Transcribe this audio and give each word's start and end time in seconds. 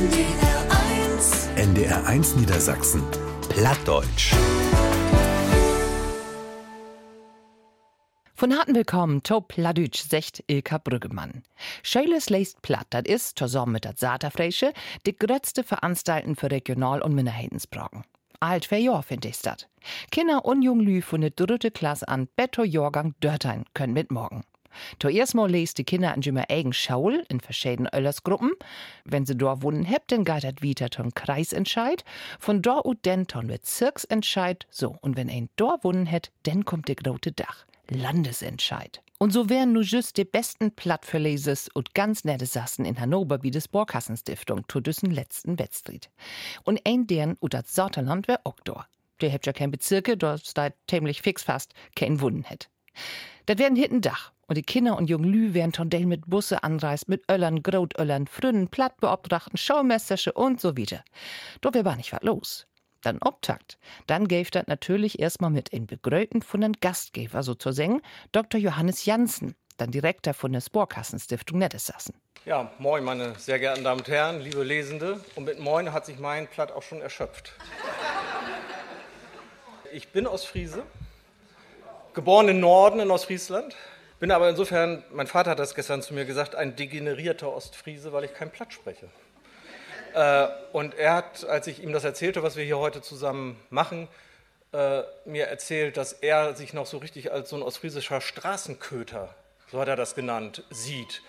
NDR 0.00 0.66
1 1.12 1.48
NDR 1.56 2.06
1 2.06 2.36
Niedersachsen. 2.36 3.02
Plattdeutsch. 3.50 4.32
Von 8.34 8.56
harten 8.56 8.74
Willkommen 8.74 9.22
to 9.22 9.42
Pladütsch, 9.42 10.00
secht 10.00 10.42
Ilka 10.46 10.78
Brüggemann. 10.78 11.42
Schöles 11.82 12.30
leist 12.30 12.62
platt, 12.62 12.86
das 12.88 13.02
ist, 13.04 13.38
zusammen 13.38 13.72
mit 13.72 13.84
der 13.84 13.92
Saterfreische, 13.94 14.72
die 15.04 15.14
größte 15.14 15.64
Veranstalten 15.64 16.34
für 16.34 16.50
Regional- 16.50 17.02
und 17.02 17.14
Minderheitensprachen. 17.14 18.04
Alt 18.40 18.64
für 18.64 18.76
Jahr 18.76 19.02
find 19.02 19.26
ich 19.26 19.42
dat. 19.42 19.68
Kinder 20.10 20.46
und 20.46 20.62
Junglü 20.62 21.02
von 21.02 21.20
der 21.20 21.28
dritte 21.28 21.70
Klasse 21.70 22.08
an 22.08 22.26
Betto 22.36 22.64
Jahrgang 22.64 23.16
Dörtein 23.20 23.66
können 23.74 23.92
mitmorgen. 23.92 24.44
Zuerst 24.98 25.34
mal 25.34 25.50
lest 25.50 25.78
die 25.78 25.84
Kinder 25.84 26.12
an 26.12 26.22
ihrer 26.22 26.50
eigen 26.50 26.72
Schaul 26.72 27.24
in 27.28 27.40
verschiedenen 27.40 27.92
Öllersgruppen. 27.94 28.52
Wenn 29.04 29.26
sie 29.26 29.36
dort 29.36 29.62
wohnen 29.62 29.84
hebt, 29.84 30.12
dann 30.12 30.24
geht 30.24 30.44
das 30.44 30.54
wieder 30.60 30.90
zum 30.90 31.14
Kreisentscheid. 31.14 32.04
Von 32.38 32.62
dort 32.62 32.84
und 32.84 33.06
dann 33.06 33.28
zum 33.28 33.46
Bezirksentscheid. 33.46 34.66
So, 34.70 34.96
und 35.00 35.16
wenn 35.16 35.30
ein 35.30 35.48
dort 35.56 35.84
wohnen 35.84 36.10
hat, 36.10 36.30
dann 36.44 36.64
kommt 36.64 36.88
der 36.88 36.96
große 36.96 37.32
Dach. 37.32 37.66
Landesentscheid. 37.90 39.02
Und 39.18 39.32
so 39.32 39.50
wären 39.50 39.72
nu 39.72 39.82
just 39.82 40.16
die 40.16 40.24
besten 40.24 40.74
Plattverleses 40.74 41.68
und 41.74 41.94
ganz 41.94 42.24
nette 42.24 42.46
Sassen 42.46 42.86
in 42.86 42.98
Hannover 42.98 43.42
wie 43.42 43.50
des 43.50 43.68
Borkassenstiftung 43.68 44.64
zu 44.66 44.80
düssen 44.80 45.10
letzten 45.10 45.58
Wettstreet. 45.58 46.08
Und 46.64 46.80
ein 46.86 47.06
deren 47.06 47.36
ut 47.42 47.52
das 47.52 47.74
Sauterland 47.74 48.28
auch 48.44 48.58
da. 48.64 48.86
Der 49.20 49.28
hebt 49.28 49.44
ja 49.44 49.52
kein 49.52 49.70
Bezirke, 49.70 50.16
dort 50.16 50.56
da 50.56 50.70
ziemlich 50.88 51.20
fix 51.20 51.42
fast 51.42 51.74
kein 51.94 52.22
Wunden 52.22 52.44
hätt. 52.44 52.70
Das 53.44 53.58
wären 53.58 53.76
hitten 53.76 54.00
Dach. 54.00 54.32
Und 54.50 54.56
die 54.56 54.62
Kinder 54.62 54.96
und 54.96 55.08
jungen 55.08 55.30
Lü 55.30 55.54
wären 55.54 55.70
Tondell 55.70 56.06
mit 56.06 56.28
Busse 56.28 56.64
anreist, 56.64 57.08
mit 57.08 57.22
Öllern, 57.30 57.62
Grotöllern, 57.62 58.26
Frünnen, 58.26 58.66
Plattbeobtrachten, 58.66 59.56
Schaumessersche 59.56 60.32
und 60.32 60.60
so 60.60 60.76
weiter. 60.76 61.04
Doch 61.60 61.72
wär 61.72 61.84
war 61.84 61.94
nicht 61.94 62.12
was 62.12 62.22
los. 62.22 62.66
Dann 63.00 63.18
Obtakt. 63.22 63.78
Dann 64.08 64.26
gäf 64.26 64.50
das 64.50 64.66
natürlich 64.66 65.20
erstmal 65.20 65.50
mit 65.50 65.68
in 65.68 65.86
Begröten 65.86 66.42
von 66.42 66.62
den 66.62 66.72
Gastgeber 66.72 67.44
so 67.44 67.54
zu 67.54 67.70
singen, 67.70 68.02
Dr. 68.32 68.60
Johannes 68.60 69.04
Janssen, 69.04 69.54
dann 69.76 69.92
Direktor 69.92 70.34
von 70.34 70.52
der 70.52 70.62
Sporkassenstiftung 70.62 71.58
Nettesassen. 71.58 72.16
Ja, 72.44 72.72
moin, 72.80 73.04
meine 73.04 73.38
sehr 73.38 73.60
geehrten 73.60 73.84
Damen 73.84 74.00
und 74.00 74.08
Herren, 74.08 74.40
liebe 74.40 74.64
Lesende. 74.64 75.20
Und 75.36 75.44
mit 75.44 75.60
moin 75.60 75.92
hat 75.92 76.06
sich 76.06 76.18
mein 76.18 76.48
Platt 76.48 76.72
auch 76.72 76.82
schon 76.82 77.00
erschöpft. 77.00 77.52
Ich 79.92 80.08
bin 80.08 80.26
aus 80.26 80.44
Friese, 80.44 80.82
geboren 82.14 82.48
im 82.48 82.58
Norden 82.58 82.98
in 82.98 83.12
Ostfriesland, 83.12 83.76
bin 84.20 84.30
aber 84.30 84.50
insofern, 84.50 85.02
mein 85.10 85.26
Vater 85.26 85.52
hat 85.52 85.58
das 85.58 85.74
gestern 85.74 86.02
zu 86.02 86.12
mir 86.14 86.26
gesagt, 86.26 86.54
ein 86.54 86.76
degenerierter 86.76 87.52
Ostfriese, 87.52 88.12
weil 88.12 88.24
ich 88.24 88.34
kein 88.34 88.50
Platt 88.50 88.72
spreche. 88.72 89.08
Äh, 90.14 90.48
und 90.72 90.94
er 90.94 91.14
hat, 91.14 91.44
als 91.44 91.66
ich 91.66 91.82
ihm 91.82 91.92
das 91.92 92.04
erzählte, 92.04 92.42
was 92.42 92.56
wir 92.56 92.64
hier 92.64 92.78
heute 92.78 93.00
zusammen 93.00 93.58
machen, 93.70 94.08
äh, 94.72 95.02
mir 95.24 95.46
erzählt, 95.46 95.96
dass 95.96 96.12
er 96.12 96.54
sich 96.54 96.74
noch 96.74 96.86
so 96.86 96.98
richtig 96.98 97.32
als 97.32 97.48
so 97.48 97.56
ein 97.56 97.62
ostfriesischer 97.62 98.20
Straßenköter, 98.20 99.34
so 99.72 99.80
hat 99.80 99.88
er 99.88 99.96
das 99.96 100.14
genannt, 100.14 100.64
sieht, 100.70 101.22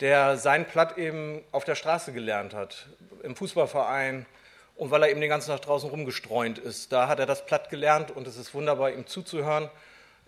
der 0.00 0.36
sein 0.36 0.66
Platt 0.66 0.98
eben 0.98 1.42
auf 1.50 1.64
der 1.64 1.74
Straße 1.74 2.12
gelernt 2.12 2.54
hat, 2.54 2.86
im 3.22 3.34
Fußballverein 3.34 4.24
und 4.76 4.90
weil 4.90 5.02
er 5.02 5.10
eben 5.10 5.20
den 5.20 5.28
ganzen 5.28 5.50
Tag 5.50 5.62
draußen 5.62 5.90
rumgestreunt 5.90 6.58
ist. 6.58 6.92
Da 6.92 7.08
hat 7.08 7.18
er 7.18 7.26
das 7.26 7.44
Platt 7.44 7.70
gelernt 7.70 8.10
und 8.12 8.26
es 8.26 8.36
ist 8.36 8.54
wunderbar, 8.54 8.92
ihm 8.92 9.06
zuzuhören. 9.06 9.68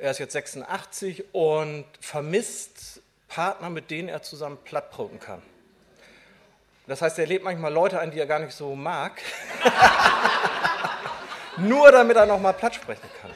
Er 0.02 0.10
ist 0.10 0.18
jetzt 0.18 0.32
86 0.32 1.32
und 1.32 1.84
vermisst 2.00 3.00
Partner, 3.28 3.70
mit 3.70 3.88
denen 3.92 4.08
er 4.08 4.20
zusammen 4.20 4.58
Platt 4.64 4.90
proben 4.90 5.20
kann. 5.20 5.40
Das 6.88 7.02
heißt, 7.02 7.20
er 7.20 7.26
lebt 7.26 7.44
manchmal 7.44 7.72
Leute 7.72 8.00
ein, 8.00 8.10
die 8.10 8.18
er 8.18 8.26
gar 8.26 8.40
nicht 8.40 8.52
so 8.52 8.74
mag, 8.74 9.22
nur 11.56 11.92
damit 11.92 12.16
er 12.16 12.26
noch 12.26 12.40
mal 12.40 12.52
platt 12.52 12.74
sprechen 12.74 13.08
kann. 13.20 13.30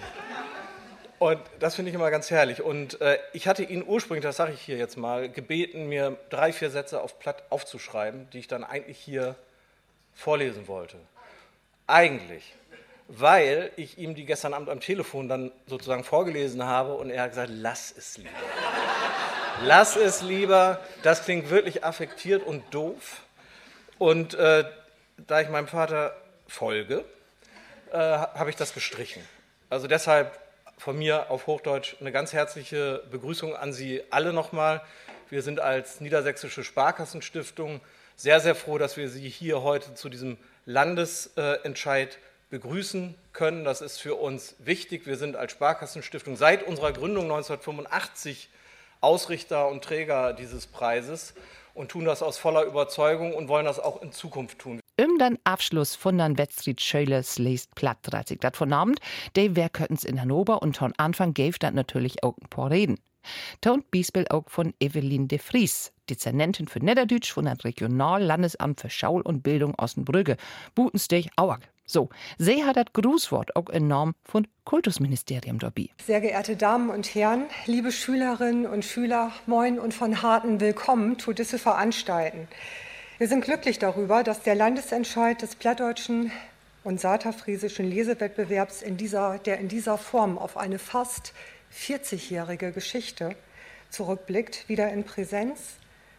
Und 1.20 1.40
das 1.60 1.76
finde 1.76 1.90
ich 1.90 1.94
immer 1.94 2.10
ganz 2.10 2.32
herrlich. 2.32 2.60
Und 2.62 3.00
äh, 3.00 3.20
ich 3.32 3.46
hatte 3.46 3.62
ihn 3.62 3.84
ursprünglich, 3.86 4.24
das 4.24 4.34
sage 4.34 4.52
ich 4.52 4.60
hier 4.60 4.76
jetzt 4.76 4.96
mal, 4.96 5.28
gebeten, 5.28 5.88
mir 5.88 6.16
drei, 6.30 6.52
vier 6.52 6.70
Sätze 6.72 7.00
auf 7.00 7.20
Platt 7.20 7.44
aufzuschreiben, 7.50 8.28
die 8.30 8.40
ich 8.40 8.48
dann 8.48 8.64
eigentlich 8.64 8.98
hier 8.98 9.36
vorlesen 10.14 10.66
wollte. 10.66 10.98
Eigentlich, 11.86 12.56
weil 13.08 13.70
ich 13.76 13.98
ihm 13.98 14.14
die 14.14 14.24
gestern 14.24 14.54
Abend 14.54 14.68
am 14.68 14.80
Telefon 14.80 15.28
dann 15.28 15.52
sozusagen 15.66 16.04
vorgelesen 16.04 16.64
habe 16.64 16.94
und 16.94 17.10
er 17.10 17.22
hat 17.22 17.30
gesagt, 17.30 17.50
lass 17.52 17.94
es 17.96 18.18
lieber. 18.18 18.30
lass 19.62 19.96
es 19.96 20.22
lieber, 20.22 20.80
das 21.02 21.24
klingt 21.24 21.50
wirklich 21.50 21.84
affektiert 21.84 22.44
und 22.44 22.62
doof. 22.72 23.20
Und 23.98 24.34
äh, 24.34 24.64
da 25.16 25.40
ich 25.40 25.48
meinem 25.48 25.68
Vater 25.68 26.14
folge, 26.46 27.04
äh, 27.92 27.96
habe 27.98 28.50
ich 28.50 28.56
das 28.56 28.74
gestrichen. 28.74 29.22
Also 29.70 29.86
deshalb 29.86 30.38
von 30.78 30.98
mir 30.98 31.30
auf 31.30 31.46
Hochdeutsch 31.46 31.96
eine 32.00 32.12
ganz 32.12 32.32
herzliche 32.32 33.02
Begrüßung 33.10 33.56
an 33.56 33.72
Sie 33.72 34.02
alle 34.10 34.32
nochmal. 34.32 34.82
Wir 35.30 35.42
sind 35.42 35.60
als 35.60 36.00
Niedersächsische 36.00 36.62
Sparkassenstiftung 36.62 37.80
sehr, 38.14 38.40
sehr 38.40 38.54
froh, 38.54 38.78
dass 38.78 38.96
wir 38.96 39.08
Sie 39.08 39.28
hier 39.28 39.62
heute 39.62 39.94
zu 39.94 40.08
diesem 40.08 40.36
Landesentscheid 40.66 42.18
begrüßen 42.50 43.14
können. 43.32 43.64
Das 43.64 43.80
ist 43.80 43.98
für 43.98 44.14
uns 44.14 44.56
wichtig. 44.58 45.06
Wir 45.06 45.16
sind 45.16 45.36
als 45.36 45.52
Sparkassenstiftung 45.52 46.36
seit 46.36 46.62
unserer 46.62 46.92
Gründung 46.92 47.24
1985 47.24 48.48
Ausrichter 49.00 49.68
und 49.68 49.84
Träger 49.84 50.32
dieses 50.32 50.66
Preises 50.66 51.34
und 51.74 51.90
tun 51.90 52.04
das 52.04 52.22
aus 52.22 52.38
voller 52.38 52.64
Überzeugung 52.64 53.34
und 53.34 53.48
wollen 53.48 53.66
das 53.66 53.78
auch 53.78 54.02
in 54.02 54.12
Zukunft 54.12 54.58
tun. 54.58 54.80
Im 54.96 55.18
dann 55.18 55.38
Abschluss 55.44 55.94
von 55.94 56.16
den 56.16 56.38
Wettstreet 56.38 56.80
Schölers 56.80 57.38
lest 57.38 57.74
platt 57.74 57.98
30 58.02 58.40
dat 58.40 58.60
Abend, 58.72 58.98
de 59.36 59.54
Werköttens 59.54 60.04
in 60.04 60.20
Hannover 60.20 60.62
und 60.62 60.76
von 60.78 60.94
Anfang 60.96 61.34
gäf 61.34 61.58
dann 61.58 61.74
natürlich 61.74 62.24
auch 62.24 62.36
ein 62.38 62.48
paar 62.48 62.70
Reden. 62.70 62.98
Ton 63.60 63.84
Biesbel 63.90 64.26
auch 64.28 64.48
von 64.48 64.72
Evelyn 64.80 65.28
de 65.28 65.38
Vries, 65.38 65.92
Dezernentin 66.08 66.68
für 66.68 66.78
Niederdütsch 66.78 67.32
von 67.32 67.44
dem 67.44 67.56
Regionallandesamt 67.56 68.80
für 68.80 68.88
Schaul 68.90 69.20
und 69.20 69.42
Bildung 69.42 69.74
Ossenbrügge, 69.76 70.36
Butenstech 70.74 71.28
Auag. 71.36 71.60
So, 71.88 72.08
sie 72.36 72.64
hat 72.64 72.76
das 72.76 72.86
Grußwort 72.94 73.54
auch 73.54 73.68
enorm 73.68 74.16
von 74.24 74.48
Kultusministerium 74.64 75.60
dabei. 75.60 75.88
Sehr 76.04 76.20
geehrte 76.20 76.56
Damen 76.56 76.90
und 76.90 77.14
Herren, 77.14 77.44
liebe 77.66 77.92
Schülerinnen 77.92 78.66
und 78.66 78.84
Schüler, 78.84 79.30
moin 79.46 79.78
und 79.78 79.94
von 79.94 80.20
harten 80.20 80.58
Willkommen 80.58 81.20
zu 81.20 81.32
diese 81.32 81.60
Veranstalten. 81.60 82.48
Wir 83.18 83.28
sind 83.28 83.44
glücklich 83.44 83.78
darüber, 83.78 84.24
dass 84.24 84.42
der 84.42 84.56
Landesentscheid 84.56 85.40
des 85.40 85.54
plattdeutschen 85.54 86.32
und 86.82 87.00
saterfriesischen 87.00 87.88
Lesewettbewerbs, 87.88 88.82
in 88.82 88.96
dieser, 88.96 89.38
der 89.38 89.58
in 89.58 89.68
dieser 89.68 89.96
Form 89.96 90.38
auf 90.38 90.56
eine 90.56 90.80
fast 90.80 91.34
40-jährige 91.72 92.72
Geschichte 92.72 93.36
zurückblickt, 93.90 94.68
wieder 94.68 94.92
in 94.92 95.04
Präsenz 95.04 95.76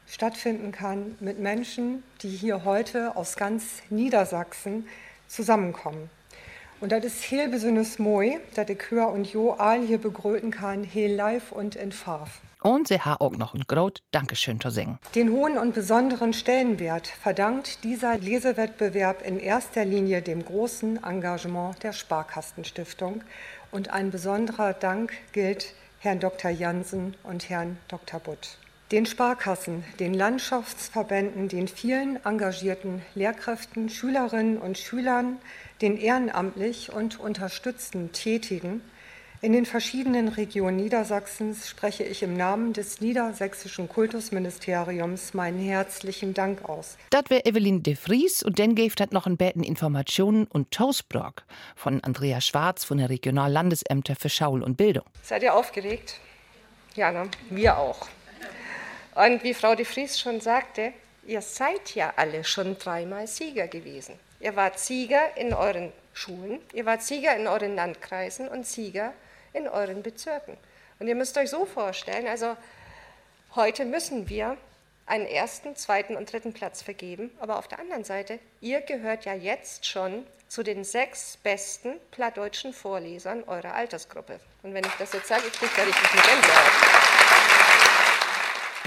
stattfinden 0.08 0.72
kann 0.72 1.18
mit 1.20 1.40
Menschen, 1.40 2.04
die 2.22 2.30
hier 2.30 2.64
heute 2.64 3.18
aus 3.18 3.36
ganz 3.36 3.82
Niedersachsen 3.90 4.88
zusammenkommen. 5.28 6.10
Und 6.80 6.92
das 6.92 7.04
ist 7.06 7.24
heel 7.24 7.50
besonders 7.50 7.98
moi, 7.98 8.40
dass 8.54 8.70
ich 8.70 8.80
Hör 8.92 9.10
und 9.10 9.26
Jo 9.34 9.54
all 9.54 9.82
hier 9.82 9.98
begröten 9.98 10.52
kann, 10.52 10.84
heel 10.84 11.14
live 11.14 11.52
und 11.52 11.76
in 11.76 11.92
Farb. 11.92 12.30
Und 12.62 12.88
sie 12.88 13.00
hat 13.00 13.22
auch 13.22 13.32
noch 13.32 13.54
ein 13.54 13.64
groß 13.68 13.94
Dankeschön 14.12 14.60
zu 14.60 14.70
singen. 14.70 15.00
Den 15.16 15.32
hohen 15.32 15.58
und 15.58 15.74
besonderen 15.74 16.34
Stellenwert 16.34 17.08
verdankt 17.08 17.84
dieser 17.84 18.18
Lesewettbewerb 18.18 19.26
in 19.26 19.40
erster 19.40 19.86
Linie 19.86 20.22
dem 20.22 20.44
großen 20.44 21.04
Engagement 21.04 21.82
der 21.84 21.94
Sparkastenstiftung. 21.94 23.24
Und 23.72 23.90
ein 23.90 24.12
besonderer 24.12 24.74
Dank 24.74 25.14
gilt 25.34 25.74
Herrn 26.00 26.20
Dr. 26.20 26.52
Jansen 26.52 27.16
und 27.24 27.50
Herrn 27.50 27.78
Dr. 27.88 28.20
Butt. 28.20 28.58
Den 28.92 29.06
Sparkassen, 29.06 29.84
den 30.00 30.14
Landschaftsverbänden, 30.14 31.50
den 31.50 31.68
vielen 31.68 32.24
engagierten 32.24 33.02
Lehrkräften, 33.16 33.90
Schülerinnen 33.90 34.58
und 34.58 34.78
Schülern, 34.78 35.40
den 35.82 35.98
ehrenamtlich 35.98 36.94
und 36.94 37.20
unterstützten 37.20 38.14
Tätigen, 38.14 38.82
in 39.40 39.54
den 39.54 39.68
verschiedenen 39.68 40.30
Regionen 40.30 40.78
Niedersachsens 40.78 41.68
spreche 41.70 42.04
ich 42.04 42.24
im 42.24 42.36
Namen 42.36 42.74
des 42.74 43.02
Niedersächsischen 43.02 43.88
Kultusministeriums 43.88 45.36
meinen 45.36 45.60
herzlichen 45.60 46.34
Dank 46.34 46.68
aus. 46.68 46.98
Das 47.12 47.26
wäre 47.30 47.46
Evelyn 47.46 47.84
de 47.84 47.96
Vries 47.96 48.42
und 48.42 48.58
dann 48.58 48.74
gäbe 48.74 48.96
das 48.96 49.12
noch 49.12 49.28
ein 49.28 49.38
Betten 49.38 49.62
Informationen 49.62 50.48
und 50.48 50.72
Toastbrock 50.72 51.44
von 51.76 52.04
Andrea 52.04 52.42
Schwarz 52.42 52.84
von 52.84 52.98
der 52.98 53.12
Regionallandesämter 53.12 54.16
für 54.16 54.30
Schaul 54.30 54.64
und 54.64 54.76
Bildung. 54.76 55.06
Seid 55.22 55.44
ihr 55.44 55.54
aufgeregt? 55.54 56.20
Ja, 56.96 57.12
ne? 57.12 57.30
wir 57.52 57.78
auch. 57.78 58.08
Und 59.18 59.42
wie 59.42 59.56
Frau 59.56 59.74
de 59.74 59.84
Vries 59.84 60.20
schon 60.20 60.42
sagte, 60.42 60.94
ihr 61.26 61.42
seid 61.42 61.96
ja 61.96 62.14
alle 62.18 62.44
schon 62.44 62.78
dreimal 62.78 63.26
Sieger 63.26 63.68
gewesen. 63.68 64.20
Ihr 64.40 64.56
wart 64.56 64.78
Sieger 64.78 65.36
in 65.38 65.56
euren 65.56 65.92
Schulen, 66.14 66.62
ihr 66.72 66.86
wart 66.86 67.02
Sieger 67.02 67.36
in 67.36 67.48
euren 67.48 67.76
Landkreisen 67.76 68.48
und 68.48 68.68
Sieger 68.68 69.14
in 69.54 69.68
euren 69.68 70.04
Bezirken. 70.04 70.56
Und 71.00 71.08
ihr 71.08 71.16
müsst 71.16 71.36
euch 71.36 71.50
so 71.50 71.66
vorstellen, 71.66 72.28
also 72.28 72.56
heute 73.56 73.86
müssen 73.86 74.30
wir 74.30 74.56
einen 75.08 75.26
ersten, 75.26 75.76
zweiten 75.76 76.16
und 76.16 76.32
dritten 76.32 76.54
Platz 76.54 76.84
vergeben. 76.84 77.32
Aber 77.40 77.58
auf 77.58 77.68
der 77.68 77.80
anderen 77.80 78.04
Seite, 78.04 78.38
ihr 78.62 78.82
gehört 78.82 79.26
ja 79.26 79.34
jetzt 79.34 79.88
schon 79.88 80.28
zu 80.48 80.62
den 80.62 80.84
sechs 80.84 81.38
besten 81.38 81.94
plattdeutschen 82.12 82.72
Vorlesern 82.72 83.44
eurer 83.46 83.74
Altersgruppe. 83.74 84.40
Und 84.62 84.76
wenn 84.76 84.86
ich 84.86 84.94
das 85.00 85.12
jetzt 85.14 85.28
sage, 85.28 85.42
ich 85.48 85.54
kriege 85.54 85.72
da 85.76 85.82
richtig 85.82 86.12
eine 86.12 86.22
Gänsehaut. 86.22 87.67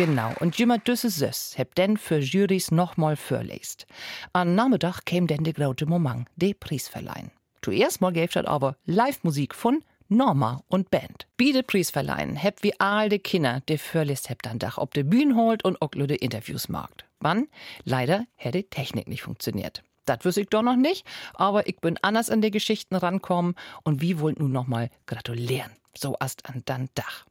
Genau, 0.01 0.33
und 0.41 0.57
jimmer 0.57 0.79
düsse 0.79 1.11
Sös 1.11 1.59
heb 1.59 1.75
denn 1.75 1.99
für 1.99 2.21
Jurys 2.21 2.71
nochmal 2.71 3.17
vorlest. 3.17 3.87
Am 4.33 4.55
Nachmittag 4.55 5.05
käm 5.05 5.27
denn 5.27 5.45
de 5.45 5.53
grote 5.53 5.85
Moment, 5.85 6.27
de 6.37 6.55
Preisverleihen. 6.55 7.33
Zuerst 7.61 8.01
mal 8.01 8.11
gäb 8.11 8.35
aber 8.35 8.77
Live-Musik 8.87 9.55
von 9.55 9.85
Norma 10.09 10.63
und 10.69 10.91
Band. 10.91 11.27
Biede 11.37 11.63
Preisverleihen 11.63 12.35
heb 12.35 12.63
wie 12.63 12.73
all 12.81 13.11
de 13.11 13.19
Kinder, 13.19 13.61
de 13.69 13.77
Förlist 13.77 14.31
heb 14.31 14.41
dann 14.41 14.59
Dach 14.59 14.79
ob 14.79 14.95
de 14.95 15.03
Bühnen 15.03 15.37
holt 15.37 15.67
und 15.67 15.83
auch 15.83 15.91
de 15.91 16.17
Interviews 16.17 16.71
magt. 16.71 17.05
Wann? 17.19 17.49
Leider 17.85 18.25
hätte 18.37 18.65
Technik 18.65 19.07
nicht 19.07 19.25
funktioniert. 19.25 19.83
Das 20.07 20.25
wüsste 20.25 20.41
ich 20.41 20.49
doch 20.49 20.63
noch 20.63 20.77
nicht, 20.77 21.07
aber 21.35 21.69
ich 21.69 21.77
bin 21.77 21.99
anders 22.01 22.31
an 22.31 22.41
die 22.41 22.51
Geschichten 22.51 22.97
rankommen 22.97 23.55
und 23.85 24.01
wie 24.01 24.19
wollt 24.19 24.39
nun 24.39 24.53
noch 24.53 24.67
mal 24.67 24.89
gratulieren. 25.05 25.73
So 25.95 26.17
erst 26.19 26.49
an 26.49 26.63
dann 26.65 26.89
Dach. 26.95 27.27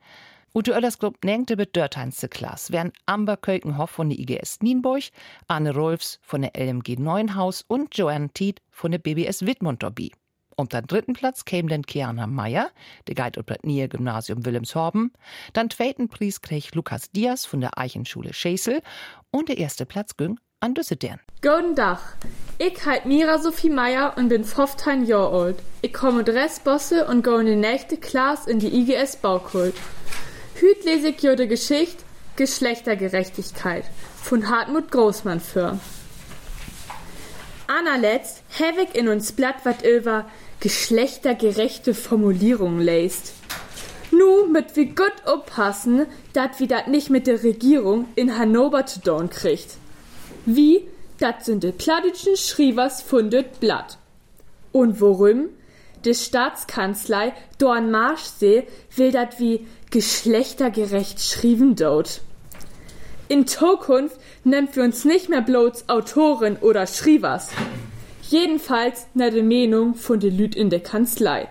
Ute 0.55 0.73
Oellersklub 0.73 1.23
nängte 1.23 1.55
mit 1.55 1.75
Dörteinste 1.75 2.27
Klasse, 2.27 2.73
während 2.73 2.95
Amber 3.05 3.37
Kölkenhoff 3.37 3.91
von 3.91 4.09
der 4.09 4.17
IGS 4.17 4.61
Nienburg, 4.61 5.03
Anne 5.47 5.73
Rolfs 5.73 6.19
von 6.23 6.41
der 6.41 6.53
LMG 6.57 6.97
Neuenhaus 6.97 7.63
und 7.67 7.95
Joanne 7.95 8.29
Tiet 8.29 8.59
von 8.71 8.91
der 8.91 8.97
BBS 8.97 9.45
Wittmund 9.45 9.83
dabei. 9.83 10.09
Um 10.55 10.67
den 10.67 10.87
dritten 10.87 11.13
Platz 11.13 11.45
käme 11.45 11.69
dann 11.69 11.83
Kiana 11.83 12.25
Meyer, 12.25 12.71
der 13.07 13.15
Guide 13.15 13.39
und 13.39 13.63
Nähe 13.63 13.87
Gymnasium 13.87 14.43
Wilhelmshorben. 14.43 15.13
Dann 15.53 15.69
zweiten 15.69 16.09
Preis 16.09 16.41
krieg 16.41 16.73
Lukas 16.73 17.11
Diaz 17.11 17.45
von 17.45 17.61
der 17.61 17.77
Eichenschule 17.77 18.33
Schäsel 18.33 18.81
und 19.31 19.49
der 19.49 19.59
erste 19.59 19.85
Platz 19.85 20.17
ging 20.17 20.39
an 20.59 20.73
Düsseldorf. 20.73 21.19
Guten 21.41 21.75
Tag. 21.75 21.99
Ich 22.57 22.85
heiße 22.85 23.07
Mira 23.07 23.37
Sophie 23.37 23.69
Meyer 23.69 24.17
und 24.17 24.29
bin 24.29 24.43
15 24.43 25.05
Jahre 25.05 25.45
alt. 25.45 25.59
Ich 25.81 25.93
komme 25.93 26.23
Dressbosse 26.23 27.05
und 27.07 27.23
gehe 27.23 27.39
in 27.39 27.45
die 27.45 27.55
nächste 27.55 27.97
Klasse 27.97 28.51
in 28.51 28.59
die 28.59 28.67
IGS 28.67 29.17
Baukult. 29.17 29.75
Hüt 30.59 30.83
lese 30.83 31.09
ich 31.09 31.17
die 31.17 31.47
Geschichte 31.47 32.03
Geschlechtergerechtigkeit 32.35 33.85
von 34.21 34.49
Hartmut 34.49 34.91
Großmann 34.91 35.39
für. 35.39 35.79
Anerletzt 37.67 38.43
ich 38.59 38.95
in 38.95 39.07
uns 39.07 39.31
Blatt 39.31 39.63
wat 39.63 39.85
über 39.85 40.25
geschlechtergerechte 40.59 41.93
Formulierungen 41.93 42.81
läst. 42.81 43.33
Nu 44.11 44.47
mit 44.47 44.75
wie 44.75 44.87
gut 44.87 45.13
oppassen, 45.25 46.07
dat 46.33 46.59
wie 46.59 46.67
dat 46.67 46.89
nicht 46.89 47.09
mit 47.09 47.27
der 47.27 47.41
Regierung 47.43 48.07
in 48.15 48.37
Hannover 48.37 48.85
zu 48.85 48.99
tun 49.01 49.29
kriegt. 49.29 49.77
Wie, 50.45 50.87
dat 51.19 51.45
sind 51.45 51.63
de 51.63 51.71
plattischen 51.71 52.35
Schrievers 52.35 53.01
fundet 53.01 53.61
Blatt. 53.61 53.97
Und 54.73 54.99
worum? 54.99 55.49
De 56.05 56.13
Staatskanzlei 56.13 57.33
Dorn 57.57 57.91
Marschsee 57.91 58.63
will 58.95 59.11
dat 59.11 59.39
wie 59.39 59.67
geschlechtergerecht 59.91 61.19
schrieben 61.21 61.75
dort. 61.75 62.21
In 63.27 63.45
Zukunft 63.47 64.17
nennt 64.43 64.75
wir 64.75 64.83
uns 64.83 65.03
nicht 65.05 65.29
mehr 65.29 65.41
bloß 65.41 65.89
Autorin 65.89 66.57
oder 66.57 66.87
Schrievers. 66.87 67.49
Jedenfalls 68.29 69.07
na 69.13 69.29
de 69.29 69.43
Meinung 69.43 69.95
von 69.95 70.19
de 70.19 70.29
Lüt 70.29 70.55
in 70.55 70.69
der 70.69 70.79
Kanzlei. 70.79 71.49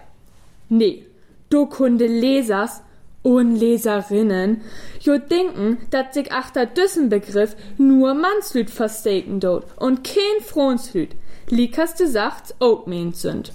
Nee, 0.69 1.05
do 1.51 1.67
kunde 1.67 2.07
Lesers 2.07 2.83
und 3.23 3.55
Leserinnen 3.57 4.63
jo 5.01 5.19
denken, 5.19 5.79
dat 5.91 6.15
sich 6.15 6.33
achter 6.33 6.67
düssen 6.67 7.09
Begriff 7.11 7.55
nur 7.77 8.15
Mannslüt 8.15 8.71
versteken 8.71 9.41
dort 9.41 9.67
und 9.77 10.05
kein 10.05 10.43
Fronslüt, 10.43 11.11
liekaste 11.51 12.09
Sachts 12.09 12.55
auch 12.61 12.87
sind. 13.13 13.53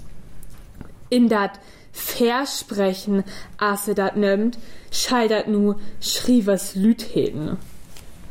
In 1.14 1.28
dat 1.28 1.60
Versprechen, 1.92 3.22
asse 3.56 3.94
dat 3.94 4.16
nimmt, 4.16 4.58
scheidert 4.90 5.46
nu 5.46 5.74
Schrievers 6.00 6.74
Lütheten. 6.74 7.56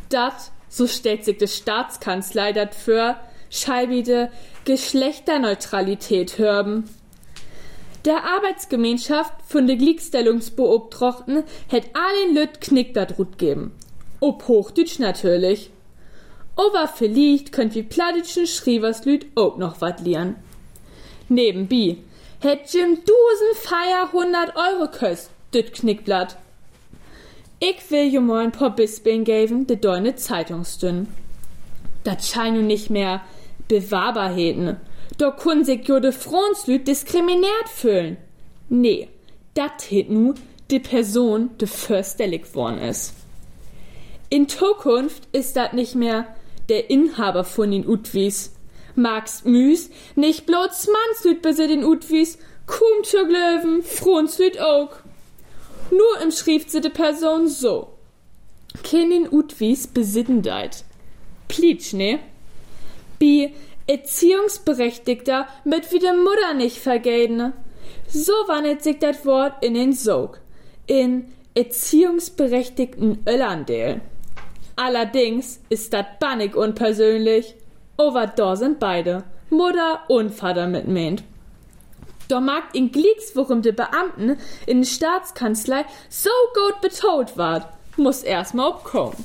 Dat, 0.10 0.52
so 0.68 0.86
stellt 0.86 1.24
sich 1.24 1.38
de 1.38 1.48
Staatskanzlei 1.48 2.52
dat 2.52 2.76
für, 2.76 3.16
scheibide 3.50 4.30
Geschlechterneutralität 4.66 6.38
hörben. 6.38 6.90
Der 8.04 8.26
Arbeitsgemeinschaft 8.26 9.34
von 9.48 9.66
de 9.66 9.78
Glickstellungsbeobtrochten 9.78 11.46
hätt 11.70 11.86
allen 11.94 12.36
Lüt 12.36 12.60
Knick 12.60 12.94
dat 12.94 13.18
Rut 13.18 13.38
geben. 13.38 13.72
Ob 14.20 14.50
Hochdütsch 14.50 15.00
natürlich. 15.00 15.70
Aber 16.58 16.90
vielleicht 16.90 17.54
könnt 17.54 17.76
wie 17.76 17.84
plattischen 17.84 18.46
Schrieverslüt 18.46 19.26
auch 19.36 19.56
noch 19.56 19.80
wat 19.80 20.02
lieren. 20.02 20.36
Nebenbei 21.30 22.00
hätt 22.44 22.74
Jim 22.74 22.98
Dusen 22.98 23.56
Feier 23.56 24.10
100 24.12 24.56
Euro 24.56 24.92
köst, 24.92 25.30
düt 25.54 25.74
Knickblatt. 25.74 26.38
Ich 27.60 27.90
will 27.90 28.14
jo 28.14 28.34
ein 28.34 28.52
paar 28.52 28.76
Bisping 28.76 29.24
geben, 29.24 29.66
de 29.68 29.78
deine 29.78 30.16
Zeitungsdünn. 30.16 31.08
Dat 32.04 32.26
scheint 32.26 32.68
nicht 32.68 32.90
mehr 32.90 33.22
Bewahrbarheden. 33.70 34.78
Da 35.18 35.32
kun 35.32 35.64
sich 35.64 35.88
jo 35.88 36.00
de 36.00 36.12
Fronslüt 36.12 36.88
diskriminiert 36.88 37.70
fühlen. 37.74 38.18
Nee, 38.68 39.08
dat 39.54 39.90
het 39.90 40.10
nu 40.10 40.34
de 40.68 40.80
Person 40.80 41.52
de 41.58 41.68
förstellig 41.68 42.54
worden 42.54 42.80
is. 42.80 43.14
In 44.30 44.50
Zukunft 44.50 45.28
ist 45.32 45.56
dat 45.56 45.74
nicht 45.74 45.96
mehr 45.96 46.26
der 46.68 46.90
Inhaber 46.90 47.44
von 47.44 47.72
den 47.72 47.88
Utwis. 47.88 48.52
Magst 48.96 49.46
müs, 49.46 49.90
nicht 50.16 50.46
bloß 50.46 50.88
Mannslüt 50.88 51.42
besit 51.42 51.70
den 51.70 51.84
Utwis, 51.84 52.38
kum 52.68 53.04
zur 53.04 53.28
Glöwen, 53.28 53.84
Fronslüt 53.84 54.60
auch. 54.60 54.92
Nur 55.92 56.22
im 56.22 56.32
schrift 56.32 56.72
sie 56.72 56.82
de 56.82 56.92
Person 56.92 57.48
so. 57.48 57.90
Kennen 58.84 59.32
Utwis 59.32 59.88
besitten 59.88 60.42
deit. 60.42 60.84
Plitsch, 61.48 61.94
ne? 61.94 62.20
Bi 63.20 63.54
Erziehungsberechtigter 63.86 65.48
mit 65.66 65.92
wie 65.92 66.00
de 66.00 66.14
Mutter 66.14 66.54
nicht 66.54 66.78
vergelten. 66.78 67.54
So 68.08 68.32
wandelt 68.48 68.82
sich 68.82 69.00
das 69.00 69.26
Wort 69.26 69.64
in 69.64 69.74
den 69.74 69.94
Sog. 69.94 70.40
In 70.88 71.26
erziehungsberechtigten 71.54 73.24
Öllandel. 73.28 74.02
Allerdings 74.76 75.60
ist 75.70 75.94
das 75.94 76.06
bannig 76.20 76.56
unpersönlich. 76.56 77.56
Over 77.98 78.28
da 78.28 78.56
sind 78.56 78.80
beide, 78.80 79.24
Mutter 79.50 80.00
und 80.08 80.32
Vater 80.32 80.68
mit 80.68 80.88
meint. 80.88 81.24
Da 82.28 82.40
mag 82.40 82.64
in 82.74 82.92
Glicks, 82.92 83.36
worum 83.36 83.62
de 83.62 83.72
Beamten 83.72 84.38
in 84.66 84.82
der 84.82 84.88
Staatskanzlei 84.88 85.86
so 86.10 86.32
gut 86.56 86.82
betont 86.82 87.38
ward, 87.38 87.68
muss 87.98 88.24
erstmal 88.24 88.70
obkommen. 88.70 89.24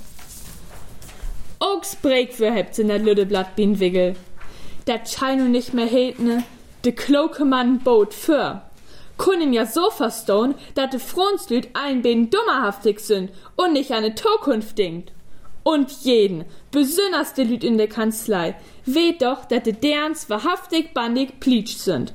Oaks 1.61 1.97
Break 1.97 2.35
für 2.35 2.53
hebt 2.53 2.79
in 2.79 2.89
der 2.89 2.99
Lüdeblatt 2.99 3.57
Bienwickel. 3.57 4.15
Dat 4.85 5.09
scheint 5.09 5.51
nicht 5.51 5.73
mehr 5.73 5.87
hetne, 5.87 6.45
de 6.85 6.93
kloke 6.93 7.45
Mann 7.45 7.79
bot 7.79 8.13
für. 8.13 8.63
Kunnen 9.17 9.53
ja 9.53 9.67
so 9.67 9.91
verstehen, 9.91 10.55
dat 10.75 10.93
de 10.93 11.01
Fronslüt 11.01 11.71
ein 11.75 12.03
Bein 12.03 12.31
dummerhaftig 12.31 13.01
sind 13.01 13.31
und 13.57 13.73
nicht 13.73 13.91
an 13.93 14.03
de 14.03 14.15
Zukunft 14.15 14.79
denkt. 14.79 15.13
Und 15.69 15.91
jeden, 16.03 16.47
besonders 16.71 17.35
de 17.35 17.45
Lüt 17.45 17.63
in 17.63 17.77
der 17.77 17.89
Kanzlei, 17.89 18.55
weht 18.87 19.21
doch, 19.21 19.45
dat 19.45 19.67
de 19.67 19.75
derns 19.75 20.31
wahrhaftig 20.31 20.95
bandig 20.95 21.41
pleatsch 21.41 21.77
sind. 21.77 22.15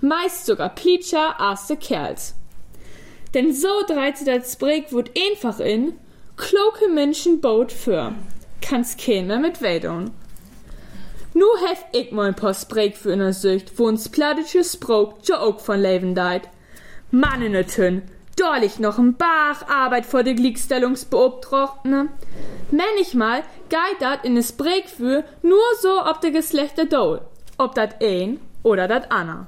Meist 0.00 0.46
sogar 0.46 0.74
pleatscher 0.74 1.38
als 1.38 1.66
de 1.66 1.76
Kerls. 1.76 2.34
Denn 3.34 3.52
so 3.52 3.82
dreht 3.86 4.16
sich 4.16 4.26
das 4.26 4.54
Spreekwoord 4.54 5.10
einfach 5.14 5.60
in, 5.60 5.92
kloke 6.36 6.88
Menschen 6.88 7.42
bot 7.42 7.70
für 7.70 8.14
kann's 8.66 8.96
keiner 8.96 9.38
mit 9.38 9.60
wedeln. 9.62 10.10
Nu 11.34 11.46
hef 11.66 11.84
ich 11.92 12.12
mal 12.12 12.28
ein 12.28 12.34
paar 12.34 12.54
Sprech 12.54 12.96
für 12.96 13.12
eine 13.12 13.32
Sicht, 13.32 13.78
wo 13.78 13.84
uns 13.84 14.08
plattische 14.08 14.64
Sprach 14.64 15.14
ja 15.24 15.38
auch 15.40 15.60
von 15.60 15.80
Leben 15.80 16.14
deit. 16.14 16.48
Mannenetön, 17.10 18.02
dorlich 18.36 18.78
noch 18.78 18.98
ein 18.98 19.16
Bach 19.16 19.66
Arbeit 19.68 20.06
vor 20.06 20.22
der 20.22 20.34
Glickstellungsbeobtrochtene. 20.34 22.08
Manchmal 22.70 23.42
geht 23.68 24.00
dat 24.00 24.24
in 24.24 24.36
es 24.36 24.50
Sprech 24.50 24.86
für 24.86 25.24
nur 25.42 25.58
so 25.80 26.04
ob 26.04 26.20
der 26.20 26.30
Geschlechter 26.30 26.84
dol, 26.84 27.22
ob 27.58 27.74
dat 27.74 28.02
ein 28.02 28.38
oder 28.62 28.86
dat 28.88 29.10
Anna. 29.10 29.46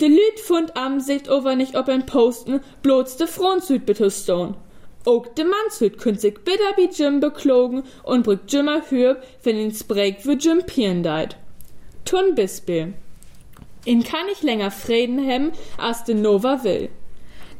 De 0.00 0.08
Lüt 0.08 0.40
fund 0.40 0.76
am 0.76 1.00
Sicht 1.00 1.28
over 1.28 1.56
nicht 1.56 1.76
ob 1.76 1.88
ein 1.88 2.06
Posten 2.06 2.60
bloß 2.82 3.16
de 3.16 3.26
Frontsüd 3.26 3.84
betustone. 3.84 4.54
Auch 5.04 5.26
de 5.26 5.44
Manshüt 5.44 5.98
könnt 5.98 6.20
sich 6.20 6.34
bitter 6.34 6.76
wie 6.76 6.88
Jim 6.90 7.18
beklogen 7.18 7.82
und 8.04 8.22
brückt 8.22 8.52
Jimmer 8.52 8.82
hürb, 8.90 9.22
wenn 9.42 9.58
ins 9.58 9.82
Break 9.82 10.20
für 10.20 10.34
Jim 10.34 10.62
Pieren 10.66 11.02
deit. 11.02 11.36
Tun 12.04 12.34
Bispel. 12.34 12.94
In 13.84 14.04
kann 14.04 14.26
ich 14.30 14.42
länger 14.42 14.70
Frieden 14.70 15.18
hemmen, 15.18 15.52
als 15.78 16.04
de 16.04 16.14
Nova 16.14 16.62
will. 16.62 16.90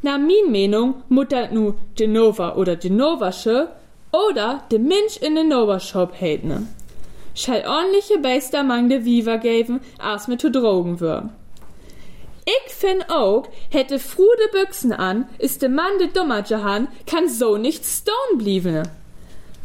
Na 0.02 0.18
min 0.18 0.50
Meinung 0.50 1.02
muttert 1.08 1.52
nu 1.52 1.74
de 1.98 2.06
Nova 2.06 2.54
oder 2.54 2.76
de 2.76 2.90
Novasche 2.90 3.68
Oder 4.10 4.62
de 4.70 4.78
Mensch 4.78 5.18
in 5.18 5.34
den 5.34 5.48
Nobershop 5.48 6.12
hätne. 6.18 6.66
Schall 7.34 7.64
ordentliche 7.66 8.18
Beister 8.18 8.62
mang 8.62 8.88
de 8.88 9.04
Viva 9.04 9.36
geben, 9.36 9.80
als 9.98 10.28
mit 10.28 10.40
zu 10.40 10.50
Drogen 10.50 10.98
wür. 10.98 11.28
Ich 12.46 12.74
find 12.74 13.10
auch, 13.10 13.46
hätte 13.70 13.98
frude 13.98 14.48
Büchsen 14.50 14.92
an, 14.92 15.28
ist 15.38 15.60
de 15.60 15.68
Mann 15.68 15.98
de 15.98 16.08
dummer 16.08 16.42
Jahan, 16.42 16.88
kann 17.06 17.28
so 17.28 17.58
nicht 17.58 17.84
stone 17.84 18.38
blieben. 18.38 18.88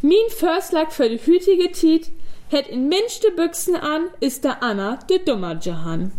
Min 0.01 0.29
Förslag 0.29 0.91
für 0.91 1.07
de 1.07 1.17
hütige 1.17 1.71
Tiet, 1.71 2.11
hätt 2.49 2.67
in 2.67 2.89
minchte 2.89 3.31
Büchsen 3.31 3.77
an, 3.77 4.09
ist 4.19 4.43
der 4.43 4.61
Anna 4.61 4.99
de 5.09 5.23
dummer 5.23 5.57
Jahan. 5.61 6.11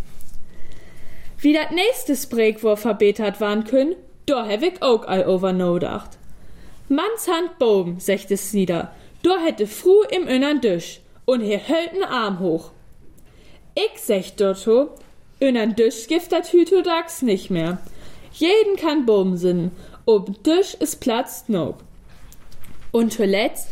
Wie 1.37 1.52
dat 1.52 1.73
nächste 1.73 2.16
Spreekwurf 2.16 2.80
verbetert 2.80 3.38
waren 3.42 3.64
können, 3.64 3.94
da 4.26 4.47
hab 4.47 4.62
ich 4.62 4.83
auch 4.83 5.07
all 5.07 5.26
over 5.26 5.52
no 5.52 5.78
dacht. 5.78 6.19
Manns 6.88 7.28
Hand 7.28 7.59
boben, 7.59 8.00
secht 8.00 8.31
es 8.31 8.52
nieder, 8.52 8.93
da 9.23 9.38
hätte 9.38 9.66
fru 9.66 10.02
im 10.11 10.26
innern 10.26 10.61
Düsch 10.61 11.00
und 11.25 11.40
hier 11.40 11.59
hält 11.59 11.95
n 11.95 12.04
Arm 12.04 12.40
hoch. 12.40 12.71
Ich 13.75 14.00
sech 14.00 14.37
dotto, 14.37 14.90
innern 15.40 15.75
Düsch 15.75 16.07
gift 16.07 16.33
dat 16.33 16.52
Hütodax 16.52 17.23
nicht 17.23 17.50
mehr. 17.50 17.78
Jeden 18.33 18.76
kann 18.76 19.07
boben 19.07 19.37
sinnen, 19.37 19.71
ob 20.07 20.43
Düsch 20.45 20.75
is 20.75 20.97
Platz 20.97 21.45
no. 21.49 21.76
Und 22.93 23.12
zuletzt, 23.12 23.69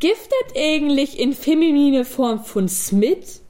giftet 0.00 0.56
eigentlich 0.56 1.18
in 1.18 1.32
feminine 1.32 2.04
Form 2.04 2.44
von 2.44 2.68
Smith? 2.68 3.42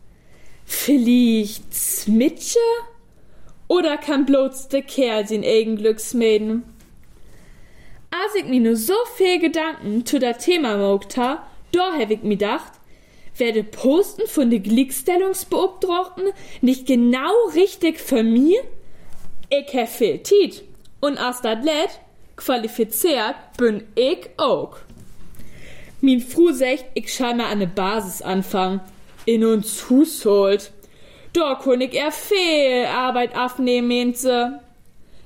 Vielleicht 0.64 1.74
Smitsche? 1.74 2.58
Oder 3.70 3.98
kann 3.98 4.26
bloß 4.26 4.66
der 4.66 4.82
Kerl 4.82 5.24
den 5.24 5.44
eigen 5.44 5.76
Glücks 5.76 6.12
mäden? 6.12 6.64
Als 8.10 8.34
ich 8.34 8.44
mir 8.46 8.58
nur 8.58 8.74
so 8.74 8.96
viel 9.14 9.38
Gedanken 9.38 10.04
zu 10.04 10.18
der 10.18 10.38
Thema 10.38 10.76
mogt 10.76 11.16
ha, 11.16 11.46
da 11.70 11.92
hab 11.92 12.10
ich 12.10 12.24
mir 12.24 12.30
gedacht, 12.30 12.72
werde 13.36 13.62
Posten 13.62 14.26
von 14.26 14.50
de 14.50 14.58
Glickstellungsbeobtrachten 14.58 16.32
nicht 16.62 16.84
genau 16.84 17.30
richtig 17.54 18.00
für 18.00 18.24
mir? 18.24 18.60
Ich 19.50 19.72
hab 19.72 19.88
viel 19.88 20.18
Tiet. 20.18 20.64
Und 20.98 21.18
als 21.18 21.40
dat 21.40 21.64
lädt, 21.64 22.00
qualifiziert 22.36 23.36
bin 23.56 23.84
ich 23.94 24.30
auch. 24.36 24.78
Min 26.00 26.20
Fru 26.20 26.50
sagt, 26.50 26.86
ich 26.94 27.14
schall 27.14 27.36
mal 27.36 27.52
an 27.52 27.60
ne 27.60 27.68
Basis 27.68 28.20
anfangen. 28.20 28.80
In 29.26 29.44
uns 29.44 29.88
Hus. 29.88 30.26
Da 31.32 31.54
kun 31.54 31.80
ich 31.80 31.94
er 31.94 32.10
viel 32.10 32.86
Arbeit 32.86 33.36
aufnehmen, 33.36 33.88
meint 33.88 34.16
sie. 34.16 34.60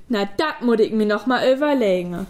Na, 0.09 0.29
dat 0.37 0.61
muss 0.61 0.81
ich 0.81 0.93
mir 0.93 1.07
noch 1.07 1.27
mal 1.27 1.51
überlegen. 1.51 2.27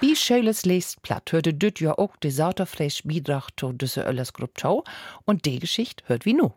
Wie 0.00 0.16
Schöles 0.16 0.64
lest 0.64 1.00
platt 1.02 1.32
hörte 1.32 1.54
düt 1.54 1.80
ja 1.80 1.96
auch 1.96 2.16
de 2.16 2.30
sauterfresh 2.30 3.02
Beitrag 3.04 3.50
zu 3.56 3.72
düsse 3.72 4.02
Öllers 4.02 4.32
Gruppschau 4.32 4.84
und 5.24 5.44
die 5.46 5.58
Geschichte 5.58 6.04
hört 6.06 6.26
wie 6.26 6.34
nu. 6.34 6.50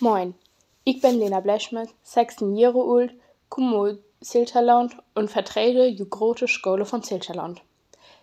Moin, 0.00 0.34
ich 0.84 1.00
bin 1.00 1.18
Lena 1.18 1.40
Blechmet, 1.40 1.88
16 2.02 2.56
Jahre 2.56 2.82
alt, 2.82 3.14
komme 3.48 3.76
aus 3.76 3.96
Silterland 4.20 4.96
und 5.14 5.30
vertrete 5.30 5.92
die 5.92 6.08
große 6.08 6.46
Schule 6.46 6.84
von 6.84 7.02
Silterland. 7.02 7.62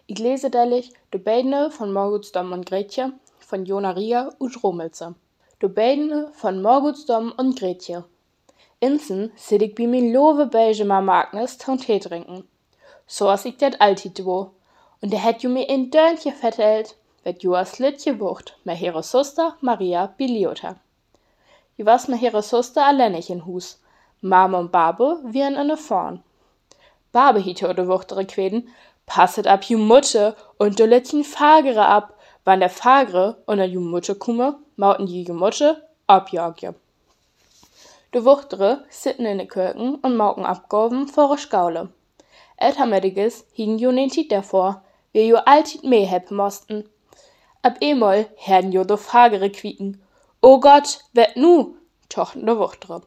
Ich 0.07 0.19
lese 0.19 0.49
deilig 0.49 0.93
de 1.11 1.19
beiden 1.19 1.71
von 1.71 1.91
Morgutsdom 1.91 2.51
und 2.51 2.65
Gretje, 2.65 3.13
von 3.51 3.65
Jona 3.65 3.91
Ria 3.91 4.29
und 4.39 4.63
Romelze. 4.63 5.13
De 5.61 5.67
beiden 5.67 6.31
von 6.31 6.61
Morgutsdom 6.61 7.33
und 7.35 7.59
Gretje. 7.59 8.05
Inzen 8.79 9.33
sit 9.35 9.61
ich 9.61 9.75
bei 9.75 9.87
mir 9.87 10.13
lowe 10.13 10.45
beige 10.45 10.85
Mama 10.85 11.19
Agnes 11.19 11.57
und 11.67 11.85
Tee 11.85 11.99
trinken. 11.99 12.47
So 13.07 13.27
as 13.27 13.43
ich 13.43 13.57
dat 13.57 13.81
altit 13.81 14.17
do. 14.17 14.51
Und 15.01 15.11
der 15.11 15.19
hätt 15.19 15.43
ju 15.43 15.49
mir 15.49 15.67
in 15.67 15.91
Dörnche 15.91 16.31
vertellt, 16.31 16.95
wird 17.23 17.43
ju 17.43 17.53
as 17.53 17.77
Littje 17.77 18.21
wucht, 18.21 18.55
me 18.63 18.73
here 18.73 19.03
Suster 19.03 19.57
Maria 19.59 20.07
Biliota. 20.17 20.77
Ju 21.75 21.85
was 21.85 22.07
me 22.07 22.15
here 22.15 22.41
Suster 22.41 22.85
alleinig 22.85 23.29
in 23.29 23.45
Hus. 23.45 23.81
Mama 24.21 24.59
und 24.59 24.71
Babe 24.71 25.19
wiren 25.23 25.57
in 25.57 25.67
ne 25.67 25.75
Vorn. 25.75 26.23
Babe 27.11 27.39
hiete 27.41 27.67
oder 27.67 27.89
wuchtere 27.89 28.25
Queden, 28.25 28.69
passet 29.05 29.45
ab 29.45 29.65
ju 29.65 29.77
Mutte 29.77 30.37
und 30.57 30.79
du 30.79 30.85
Littchen 30.85 31.25
Fagere 31.25 31.85
ab, 31.85 32.13
wann 32.45 32.59
der 32.59 32.69
Fagere 32.69 33.37
und 33.45 33.57
der 33.57 33.67
ju 33.67 33.79
Mutte 33.79 34.15
kumme, 34.15 34.55
mauten 34.75 35.05
die 35.05 35.23
ju 35.23 35.33
Mutte 35.33 35.87
abjagje. 36.07 36.73
De 38.13 38.25
Wuchtere 38.25 38.83
sitten 38.89 39.25
in 39.25 39.37
de 39.37 39.47
Kirken 39.47 39.95
und 39.95 40.17
mauken 40.17 40.45
abgoben 40.45 41.07
vor 41.07 41.37
Skaule. 41.37 41.89
Ältermediges 42.57 43.45
hiegen 43.53 43.79
jo 43.79 43.91
den 43.91 44.09
Tit 44.09 44.31
davor, 44.31 44.83
wir 45.13 45.25
jo 45.25 45.37
altit 45.45 45.83
meh 45.83 46.05
heppen 46.05 46.37
mosten. 46.37 46.89
Ab 47.63 47.77
emol 47.79 48.25
herden 48.35 48.71
jo 48.71 48.83
do 48.83 48.97
Fagere 48.97 49.49
quieken. 49.49 50.01
O 50.41 50.59
Gott, 50.59 50.99
wet 51.13 51.35
nu, 51.35 51.75
tochten 52.09 52.45
de 52.45 52.57
Wuchtere. 52.57 53.01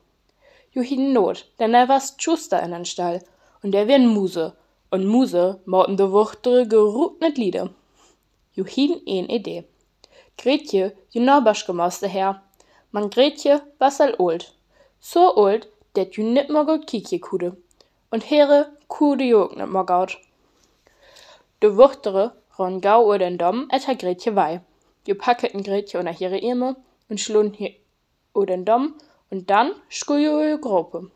Jo 0.72 0.82
hieden 0.82 1.12
Not, 1.12 1.46
denn 1.58 1.74
er 1.74 1.88
was 1.88 2.16
Schuster 2.18 2.62
in 2.62 2.70
den 2.70 2.84
Stall, 2.84 3.20
und 3.62 3.72
der 3.72 3.86
wien 3.86 4.06
Muse, 4.06 4.54
und 4.90 5.06
Muse 5.06 5.60
mauten 5.66 5.96
de 5.96 6.10
Wuchtere 6.10 6.66
gerutnet 6.66 7.38
Liede. 7.38 7.58
Jo 7.60 7.83
hieden 8.62 9.00
een 9.04 9.30
Idee. 9.30 9.66
Gretje, 10.36 10.94
jo 11.08 11.20
Norbasch 11.20 11.64
gemoste 11.64 12.08
her. 12.08 12.42
Man 12.90 13.10
Gretje 13.10 13.62
was 13.78 14.00
all 14.00 14.14
old. 14.18 14.54
So 15.00 15.32
old, 15.34 15.68
dat 15.92 16.14
ju 16.14 16.22
nit 16.22 16.48
more 16.48 16.64
gut 16.64 16.84
kiekje 16.84 17.18
kude. 17.18 17.56
Und 18.10 18.24
here 18.24 18.70
kude 18.86 19.24
jo 19.24 19.42
ook 19.42 19.56
nit 19.56 19.68
more 19.68 19.86
gaut. 19.86 20.18
De 21.58 21.74
Wuchtere 21.74 22.32
ron 22.58 22.80
gau 22.80 23.12
o 23.12 23.18
den 23.18 23.36
Dom 23.36 23.66
etter 23.70 23.94
Gretje 23.94 24.34
wei. 24.34 24.60
Jo 25.04 25.14
packeten 25.14 25.62
Gretje 25.62 25.98
unter 25.98 26.20
ihre 26.20 26.38
Irme 26.38 26.76
und 27.08 27.20
schlun 27.20 27.52
hier 27.52 27.74
o 28.32 28.44
den 28.44 28.64
Dom 28.64 28.94
und 29.30 29.50
dann 29.50 29.74
sku 29.88 30.14
jo 30.14 30.58
Gruppe. 30.58 31.10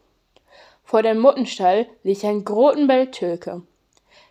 Vor 0.85 1.03
dem 1.03 1.19
Muttenstall 1.19 1.87
liegt 2.03 2.25
ein 2.25 2.45
groten 2.45 2.87
Bell 2.87 3.11
Türke. 3.11 3.63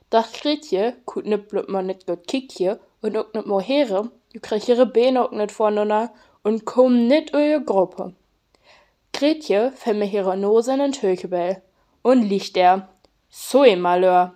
Doch 0.09 0.31
Gretje 0.31 0.95
kut 1.05 1.25
nit 1.25 1.47
blub 1.49 1.69
ma 1.69 1.81
nit 1.81 2.05
gut 2.07 2.27
kiekje 2.27 2.79
und 3.01 3.17
ook 3.17 3.33
nit 3.33 3.45
more 3.45 3.61
here, 3.61 4.11
jo 4.33 4.39
krieg 4.41 4.67
ihre 4.67 4.85
Beine 4.85 5.23
ook 5.23 5.31
nit 5.31 5.51
voneinander 5.51 6.09
und 6.43 6.65
nit 7.07 7.33
o 7.33 7.37
ihr 7.37 7.59
Gruppe. 7.59 8.13
Gretje 9.13 9.71
mir 9.93 10.11
ihre 10.11 10.37
Nose 10.37 10.73
in 10.73 10.79
den 10.79 10.91
Türkebell 10.91 11.61
und 12.01 12.21
liegt 12.21 12.55
der. 12.55 12.89
So 13.29 13.61
ein 13.61 13.81
Malheur. 13.81 14.35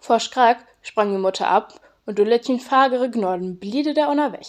Vor 0.00 0.20
Schreck 0.20 0.58
sprang 0.82 1.12
die 1.12 1.18
Mutter 1.18 1.48
ab 1.48 1.80
und 2.06 2.18
du 2.18 2.24
Littchen 2.24 2.60
fagere 2.60 3.10
Gnorden 3.10 3.58
bliede 3.58 3.94
der 3.94 4.08
weg. 4.32 4.46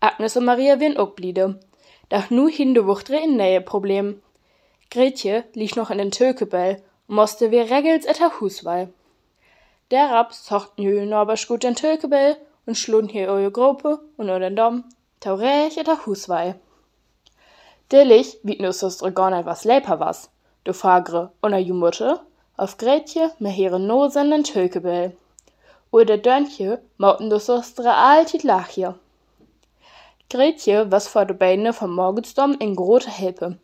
Agnes 0.00 0.36
und 0.36 0.44
Maria 0.44 0.80
wien 0.80 0.96
ook 0.96 1.14
bliede. 1.14 1.60
Doch 2.08 2.30
nu 2.30 2.50
hin 2.50 2.74
de 2.74 2.86
Wuchtre 2.86 3.22
in 3.22 3.36
Nähe 3.36 3.60
Problem. 3.60 4.20
Gretje 4.90 5.44
liegt 5.54 5.76
noch 5.76 5.90
in 5.90 5.98
den 5.98 6.10
Türkebell 6.10 6.82
und 7.06 7.16
musste 7.16 7.50
wie 7.50 7.60
Regels 7.60 8.04
etter 8.04 8.40
Huswei. 8.40 8.88
Der 9.92 10.10
Raps 10.10 10.44
zochten 10.44 10.84
jü 10.84 11.04
Norbersch 11.04 11.46
gut 11.46 11.64
den 11.64 11.74
Türkebell 11.74 12.38
und 12.64 12.78
schlun 12.78 13.08
hier 13.08 13.28
eure 13.28 13.50
Gruppe 13.50 14.00
und 14.16 14.30
o 14.30 14.38
den 14.38 14.56
Dom, 14.56 14.84
taurech 15.20 15.76
etter 15.76 16.06
Huswei. 16.06 16.54
Dillig 17.90 18.38
wie 18.42 18.56
nu 18.62 18.72
Sustre 18.72 19.12
Gonne 19.12 19.44
was 19.44 19.64
leper 19.64 20.00
was, 20.00 20.30
du 20.64 20.72
fagre 20.72 21.30
und 21.42 21.52
a 21.52 21.60
Mutte, 21.74 22.20
auf 22.56 22.78
Gretje 22.78 23.32
me 23.38 23.50
here 23.50 23.78
Nose 23.78 24.18
in 24.18 24.30
den 24.30 24.44
Türkebell. 24.44 25.14
O 25.90 26.02
der 26.04 26.16
Dörnche 26.16 26.80
mauten 26.96 27.28
du 27.28 27.38
Sustre 27.38 27.94
altit 27.94 28.44
Lachje. 28.44 28.94
Gretje 30.30 30.90
was 30.90 31.06
vor 31.06 31.26
de 31.26 31.36
Beine 31.36 31.74
vom 31.74 31.94
Morgensdom 31.94 32.54
in 32.60 32.76
grote 32.76 33.10
Hilpe. 33.10 33.58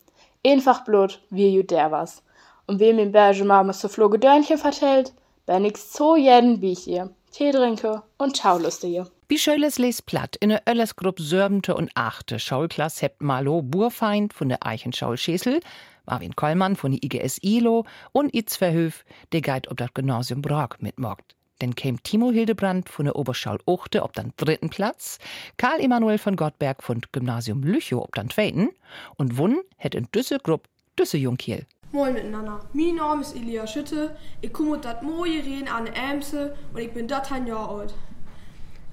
Einfach 0.45 0.85
blut, 0.85 1.23
wie 1.31 1.55
ju 1.55 1.63
der 1.63 1.91
was. 1.91 2.23
Und 2.67 2.81
wem 2.81 2.99
im 2.99 3.13
Berge 3.13 3.45
Mama 3.45 3.73
so 3.73 3.89
floge 3.89 4.19
Dörnche 4.19 4.59
vertellt, 4.59 5.15
ben 5.49 5.63
nix 5.63 5.95
so 5.95 6.15
jeden 6.15 6.63
ihr. 6.63 7.11
Tee 7.33 7.51
trinke 7.51 8.03
und 8.19 8.37
Schauluste 8.37 8.87
ihr. 8.87 9.07
Wie 9.29 9.39
Schöles 9.39 9.79
les 9.79 10.03
platt 10.03 10.37
in 10.37 10.51
der 10.51 10.63
Öllersgrupp 10.69 11.19
Sörbente 11.19 11.75
und 11.75 11.91
Achte 11.95 12.39
Schaulklass 12.39 13.01
hebt 13.01 13.23
Malo 13.23 13.63
Burfeind 13.63 14.35
von 14.35 14.51
der 14.51 14.67
Eichenschaulschäsel, 14.67 15.61
Marvin 16.07 16.37
Kollmann 16.37 16.77
von 16.77 16.93
der 16.93 17.03
IGS 17.03 17.39
ILO 17.43 17.87
und 18.13 18.35
Itz 18.35 18.57
Verhöf, 18.57 19.05
der 19.33 19.41
Guide 19.41 19.71
ob 19.71 19.79
das 19.79 19.93
Gymnasium 19.95 20.43
Brock 20.43 20.83
mitmogt. 20.83 21.35
Dann 21.61 21.75
käm 21.75 22.03
Timo 22.03 22.31
Hildebrand 22.31 22.89
von 22.91 23.07
der 23.07 23.17
Oberschaul 23.17 23.59
Uchte 23.67 24.03
ob 24.03 24.13
dann 24.13 24.33
dritten 24.37 24.69
Platz, 24.69 25.19
Karl 25.57 25.81
Emanuel 25.81 26.19
von 26.19 26.37
Gottberg 26.37 26.83
von 26.83 27.01
Gymnasium 27.13 27.63
Lüchow 27.63 28.03
ob 28.03 28.15
dann 28.15 28.31
zweiten 28.31 28.69
und 29.17 29.39
Wunn 29.39 29.61
hätt 29.77 29.95
in 29.95 30.09
Düsse 30.15 30.39
Grupp 30.41 30.69
Düsse 30.99 31.17
Jungkiel. 31.17 31.67
Moin 31.91 32.13
miteinander. 32.13 32.61
Mein 32.75 32.97
Name 32.97 33.23
ist 33.23 33.35
Elia 33.35 33.67
Schütte. 33.67 34.15
Ich 34.43 34.53
komme 34.53 34.77
aus 34.77 34.83
dat 34.83 35.03
mooie 35.03 35.43
Rehen 35.43 35.69
an 35.69 35.87
Emse 35.87 36.55
und 36.75 36.81
ich 36.81 36.93
bin 36.93 37.09
dat 37.09 37.33
ein 37.33 37.47
Jahr 37.47 37.71
alt. 37.71 37.95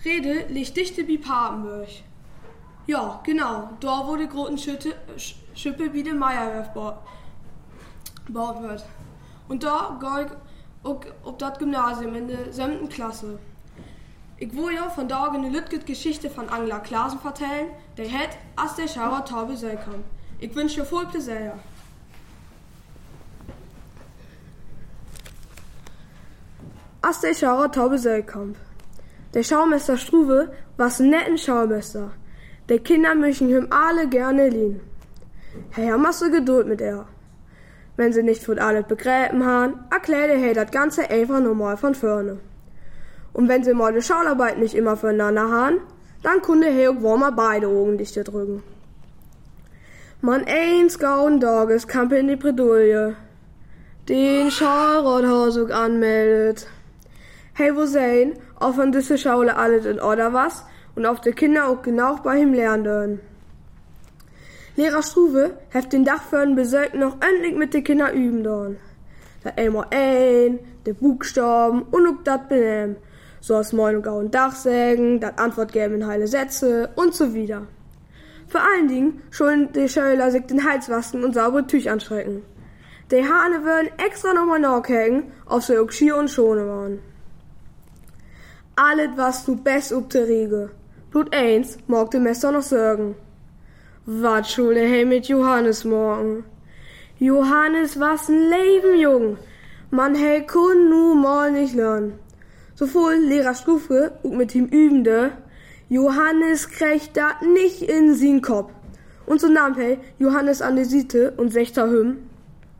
Rede 0.05 0.45
liegt 0.47 0.77
dichte 0.77 1.03
bei 1.03 1.17
Papenburg. 1.17 1.89
Ja, 2.87 3.19
genau. 3.25 3.71
Da 3.81 4.07
wo 4.07 4.15
die 4.15 4.29
großen 4.29 4.57
Schütte, 4.57 4.95
Sch 5.17 5.35
Schippe 5.53 5.91
wie 5.91 6.03
der 6.03 6.13
Meierwerf 6.13 6.69
gebaut 8.25 8.61
wird. 8.61 8.85
Und 9.49 9.63
da 9.63 9.99
geh 9.99 10.27
ich 10.27 10.31
auch 10.83 11.01
auf 11.27 11.37
das 11.37 11.59
Gymnasium 11.59 12.15
in 12.15 12.29
der 12.29 12.53
7. 12.53 12.87
Klasse. 12.87 13.39
Ich 14.37 14.53
will 14.55 14.73
ja 14.73 14.89
von 14.89 15.09
da 15.09 15.31
eine 15.31 15.49
Lütget 15.49 15.85
Geschichte 15.85 16.29
von 16.29 16.47
Angela 16.47 16.79
Klasen 16.79 17.19
vertellen, 17.19 17.71
der 17.97 18.09
hat, 18.09 18.37
als 18.55 18.75
der 18.75 18.87
Schauer 18.87 19.25
Taube 19.25 19.57
sei 19.57 19.75
kam. 19.75 20.05
Ich 20.39 20.55
wünsche 20.55 20.85
voll 20.85 21.07
Pläsier. 21.07 21.59
Als 27.07 27.19
der 27.19 27.35
Schauer 27.35 27.71
Taube 27.71 27.99
sei 27.99 28.23
kam. 28.23 28.55
Der 29.35 29.43
Schaumeister 29.43 29.95
Struve 29.95 30.49
war 30.75 30.91
ein 30.99 31.09
netten 31.11 31.37
Schaumeister. 31.37 32.09
Die 32.67 32.79
Kinder 32.79 33.13
möchten 33.13 33.47
ihm 33.47 33.67
alle 33.69 34.07
gerne 34.09 34.49
lieben. 34.49 34.81
Ja, 35.77 35.99
machst 35.99 36.23
du 36.23 36.31
Geduld 36.31 36.65
mit 36.67 36.81
er. 36.81 37.05
Wenn 37.95 38.11
sie 38.11 38.23
nicht 38.23 38.43
von 38.43 38.57
alles 38.57 38.87
begräben 38.87 39.45
haben, 39.45 39.81
erklärte 39.91 40.33
er 40.33 40.55
das 40.55 40.71
Ganze 40.71 41.07
einfach 41.07 41.39
normal 41.39 41.77
von 41.77 41.93
vorne. 41.93 42.39
Und 43.33 43.49
wenn 43.49 43.63
sie 43.63 43.75
mal 43.75 43.93
die 43.93 44.01
Schaularbeit 44.01 44.57
nicht 44.57 44.73
immer 44.73 44.97
füreinander 44.97 45.51
haben, 45.51 45.81
dann 46.23 46.41
konnte 46.41 46.69
er 46.69 46.89
auch 46.89 47.03
warmer 47.03 47.31
beide 47.31 47.67
Augen 47.67 47.99
dichter 47.99 48.23
drücken. 48.23 48.63
Man 50.21 50.43
eins 50.47 50.97
gauen 50.97 51.39
Tages 51.39 51.87
kam 51.87 52.11
in 52.13 52.29
die 52.29 52.35
Bredouille. 52.35 53.15
Den 54.09 54.49
Schalrothaus 54.49 55.55
auch 55.59 55.69
anmeldet. 55.69 56.67
Hey, 57.57 57.73
wo 57.73 57.85
sehen, 57.85 58.33
ob 58.59 58.75
von 58.75 58.91
diese 58.91 59.17
Schaule 59.17 59.55
alles 59.55 59.85
in 59.85 60.01
Order 60.01 60.33
was 60.33 60.65
und 60.93 61.05
auf 61.05 61.21
die 61.21 61.31
Kinder 61.31 61.69
auch 61.69 61.81
genau 61.81 62.17
bei 62.17 62.39
ihm 62.39 62.51
lernen. 62.51 63.21
Lehrer 64.75 65.01
Struve 65.01 65.57
heft 65.69 65.93
den 65.93 66.03
Dachförden 66.03 66.57
besorgt 66.57 66.95
noch 66.95 67.15
endlich 67.21 67.55
mit 67.55 67.73
den 67.73 67.85
Kindern 67.85 68.13
üben 68.13 68.43
dorn. 68.43 68.75
Da 69.41 69.51
einmal 69.51 69.85
ein, 69.91 70.59
de 70.85 70.91
Buchstaben 70.91 71.83
und 71.83 72.05
auch 72.05 72.23
dat 72.25 72.49
benehmen. 72.49 72.97
So 73.39 73.55
als 73.55 73.71
Moin 73.71 73.95
und 73.95 74.03
Gau 74.03 74.17
und 74.17 74.35
Dach 74.35 74.53
sägen, 74.53 75.21
dat 75.21 75.39
Antwort 75.39 75.71
geben 75.71 75.95
in 75.95 76.07
heile 76.07 76.27
Sätze 76.27 76.89
und 76.97 77.15
so 77.15 77.33
wieder. 77.33 77.67
Vor 78.47 78.59
allen 78.59 78.89
Dingen 78.89 79.21
schulden 79.31 79.71
die 79.71 79.87
Schüler 79.87 80.29
sich 80.29 80.45
den 80.45 80.69
Hals 80.69 80.89
waschen 80.89 81.23
und 81.23 81.33
saubere 81.33 81.65
Tüch 81.65 81.89
anstrecken. 81.89 82.41
Die 83.11 83.23
Hahne 83.23 83.63
würden 83.63 83.97
extra 83.97 84.33
nochmal 84.33 84.59
nachhängen, 84.59 85.31
ob 85.45 85.63
sie 85.63 85.77
auch 85.77 85.89
schier 85.89 86.17
und 86.17 86.29
schone 86.29 86.67
waren. 86.67 87.14
Alles 88.77 89.11
was 89.15 89.45
du 89.45 89.55
best 89.55 89.93
ob 89.93 90.09
der 90.09 90.27
Riege. 90.27 90.69
Blut 91.09 91.33
eins 91.33 91.77
mag 91.87 92.11
dem 92.11 92.23
Messer 92.23 92.51
noch 92.51 92.61
sorgen. 92.61 93.15
Wat 94.05 94.47
Schule 94.47 94.81
hey 94.81 95.05
mit 95.05 95.29
Johannes 95.29 95.85
morgen. 95.85 96.43
Johannes 97.17 97.97
was 97.97 98.27
ein 98.27 98.49
Leben, 98.49 98.99
Jung. 98.99 99.37
Man 99.91 100.13
hey 100.13 100.45
kun 100.45 100.89
nu 100.89 101.15
mal 101.15 101.53
nicht 101.53 101.73
lernen. 101.73 102.19
Sowohl 102.75 103.13
Lehrer 103.13 103.53
Stufe 103.53 104.11
und 104.23 104.35
mit 104.35 104.53
ihm 104.53 104.65
Übende, 104.65 105.31
Johannes 105.87 106.67
kriegt 106.69 107.15
dat 107.15 107.43
nicht 107.43 107.81
in 107.81 108.13
sin 108.13 108.41
Kopf. 108.41 108.73
Und 109.25 109.39
so 109.39 109.47
nahm 109.47 109.75
hey 109.75 109.99
Johannes 110.19 110.61
an 110.61 110.75
die 110.75 110.83
Siete 110.83 111.31
und 111.37 111.53
sechter 111.53 111.89
hüm. 111.89 112.17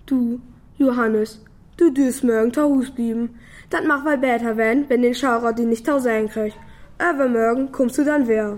Du, 0.06 0.42
Johannes, 0.78 1.40
du 1.78 1.90
düst 1.90 2.26
morgen 2.26 2.52
zu 2.52 2.64
Hus 2.64 2.92
blieben. 2.92 3.40
Dat 3.70 3.86
mach 3.86 4.06
weil 4.06 4.18
besser 4.18 4.58
wenn, 4.58 4.90
wenn 4.90 5.02
den 5.02 5.16
Schaurer 5.16 5.54
die 5.54 5.66
nicht 5.66 5.86
tau 5.86 6.00
sein 6.00 6.30
kriegt. 6.30 6.58
Übermorgen 7.00 7.72
kommst 7.72 7.98
du 7.98 8.04
dann 8.04 8.28
wer. 8.28 8.58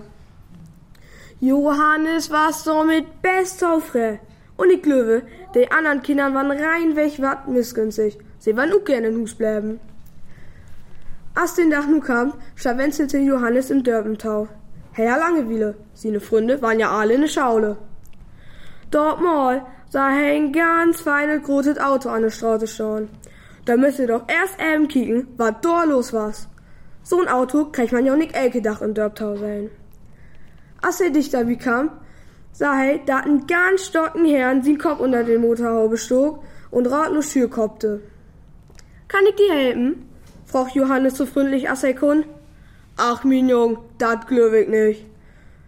Johannes 1.40 2.30
war 2.30 2.52
somit 2.52 3.22
best 3.22 3.64
aufre. 3.64 4.18
Und 4.56 4.70
ich 4.70 4.82
glaube, 4.82 5.22
die 5.54 5.70
anderen 5.70 6.02
Kinder 6.02 6.34
waren 6.34 6.50
reinweg 6.50 7.22
wat 7.22 7.48
missgünstig. 7.48 8.18
Sie 8.38 8.56
waren 8.56 8.72
auch 8.72 8.84
gerne 8.84 9.08
in 9.08 9.18
Hus 9.18 9.34
bleiben. 9.34 9.80
Als 11.34 11.54
den 11.54 11.70
Dach 11.70 11.86
nu 11.86 12.00
kam, 12.00 12.34
scharwenzelte 12.56 13.18
Johannes 13.18 13.70
im 13.70 13.84
Dörbentau. 13.84 14.48
Herr 14.92 15.18
Langewiele, 15.18 15.76
seine 15.94 16.18
Freunde 16.18 16.60
waren 16.60 16.80
ja 16.80 16.90
alle 16.90 17.14
in 17.14 17.20
der 17.20 17.28
Schaule. 17.28 17.76
Dort 18.90 19.20
mal 19.20 19.64
sah 19.90 20.10
er 20.10 20.34
ein 20.34 20.52
ganz 20.52 21.00
feines 21.00 21.44
großes 21.44 21.78
Auto 21.78 22.08
an 22.08 22.22
der 22.22 22.30
Straße 22.30 22.66
stehen. 22.66 23.08
Da 23.68 23.76
müsste 23.76 24.06
doch 24.06 24.22
erst 24.28 24.56
eben 24.58 24.88
kicken, 24.88 25.28
was 25.36 25.56
da 25.60 25.84
los 25.84 26.14
was. 26.14 26.48
So 27.02 27.20
ein 27.20 27.28
Auto 27.28 27.66
kriegt 27.66 27.92
man 27.92 28.06
ja 28.06 28.14
auch 28.14 28.16
nicht 28.16 28.34
elke 28.34 28.62
Dach 28.62 28.80
im 28.80 28.94
Dörbtau 28.94 29.36
sein. 29.36 29.68
Als 30.80 31.02
er 31.02 31.10
dichter 31.10 31.46
wie 31.48 31.58
kam, 31.58 31.90
sah 32.50 32.82
er, 32.82 33.00
da 33.04 33.18
ein 33.18 33.46
ganz 33.46 33.84
stocken 33.84 34.24
Herrn 34.24 34.62
sin 34.62 34.78
Kopf 34.78 35.00
unter 35.00 35.22
den 35.22 35.42
Motorhaube 35.42 35.98
stog 35.98 36.42
und 36.70 36.86
ratlos 36.86 37.30
Schür 37.30 37.50
koppte. 37.50 38.00
Kann 39.06 39.26
ich 39.28 39.34
dir 39.34 39.52
helfen? 39.52 40.08
fragt 40.46 40.74
Johannes 40.74 41.18
so 41.18 41.26
freundlich 41.26 41.68
als 41.68 41.84
er 41.84 41.92
kun. 41.92 42.24
Ach, 42.96 43.22
mein 43.22 43.50
Jung, 43.50 43.80
dat 43.98 44.28
glöw 44.28 44.54
ich 44.62 44.68
nicht. 44.68 45.06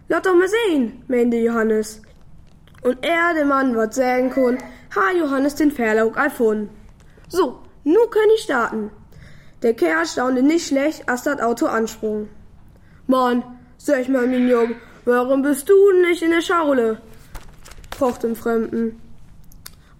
Lass 0.07 0.23
doch 0.23 0.33
mal 0.33 0.47
sehen, 0.47 1.03
meinte 1.07 1.37
Johannes. 1.37 2.01
Und 2.81 2.97
er, 3.05 3.35
der 3.35 3.45
Mann, 3.45 3.75
wat 3.75 3.93
sagen 3.93 4.31
kun, 4.31 4.57
ha 4.95 5.11
Johannes 5.15 5.53
den 5.53 5.69
Verlaug 5.69 6.17
erfunden. 6.17 6.71
So, 7.29 7.60
nu 7.83 7.99
können 8.09 8.31
ich 8.35 8.43
starten. 8.43 8.91
Der 9.61 9.73
Kerl 9.73 10.05
staunte 10.05 10.41
nicht 10.41 10.67
schlecht, 10.67 11.07
als 11.07 11.23
das 11.23 11.39
Auto 11.39 11.67
ansprung. 11.67 12.29
Mann, 13.07 13.43
sag 13.77 14.09
mal, 14.09 14.27
mein 14.27 14.47
Jung, 14.47 14.75
warum 15.05 15.41
bist 15.41 15.69
du 15.69 15.75
nicht 16.01 16.21
in 16.21 16.31
der 16.31 16.41
Schaule? 16.41 17.01
fragt 17.95 18.23
dem 18.23 18.35
Fremden. 18.35 18.99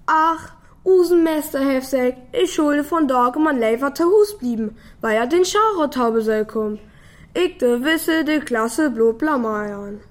Ach, 0.07 0.53
Usen 0.83 1.23
Mesterhefsäg, 1.23 2.15
ich 2.31 2.53
schulde 2.53 2.83
von 2.83 3.07
Dage 3.07 3.39
man 3.39 3.59
Lever 3.59 3.93
zu 3.93 4.05
Hus 4.05 4.35
blieben, 4.39 4.75
weil 4.99 5.15
er 5.15 5.27
den 5.27 5.45
Scharrotaube 5.45 6.21
soll 6.21 6.45
kommen. 6.45 6.79
Ich 7.35 7.59
de 7.59 7.83
wisse 7.83 8.25
de 8.25 8.39
Klasse 8.39 8.89
blot 8.89 9.19
blameiern. 9.19 10.01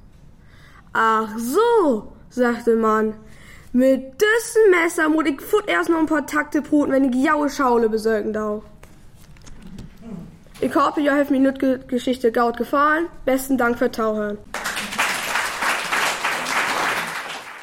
Ach 0.92 1.37
so, 1.37 2.12
sagte 2.30 2.76
man. 2.76 3.14
Mit 3.72 4.20
düssen 4.20 4.70
Messer 4.72 5.09
muss 5.09 5.26
ich 5.26 5.40
fut 5.40 5.68
erst 5.68 5.88
noch 5.90 5.98
ein 6.00 6.06
paar 6.06 6.26
Takte 6.26 6.61
broten, 6.61 6.92
wenn 6.92 7.12
ich 7.12 7.24
jaue 7.24 7.48
Schaule 7.48 7.88
besorgen 7.88 8.33
darf. 8.33 8.64
Ich 10.61 10.74
hoffe, 10.74 11.00
ihr 11.00 11.16
habt 11.16 11.30
mir 11.30 11.52
die 11.52 11.87
Geschichte 11.87 12.33
gaut 12.33 12.56
gefallen. 12.56 13.06
Besten 13.24 13.56
Dank 13.56 13.78
für 13.78 13.90
Tauhören. 13.90 14.38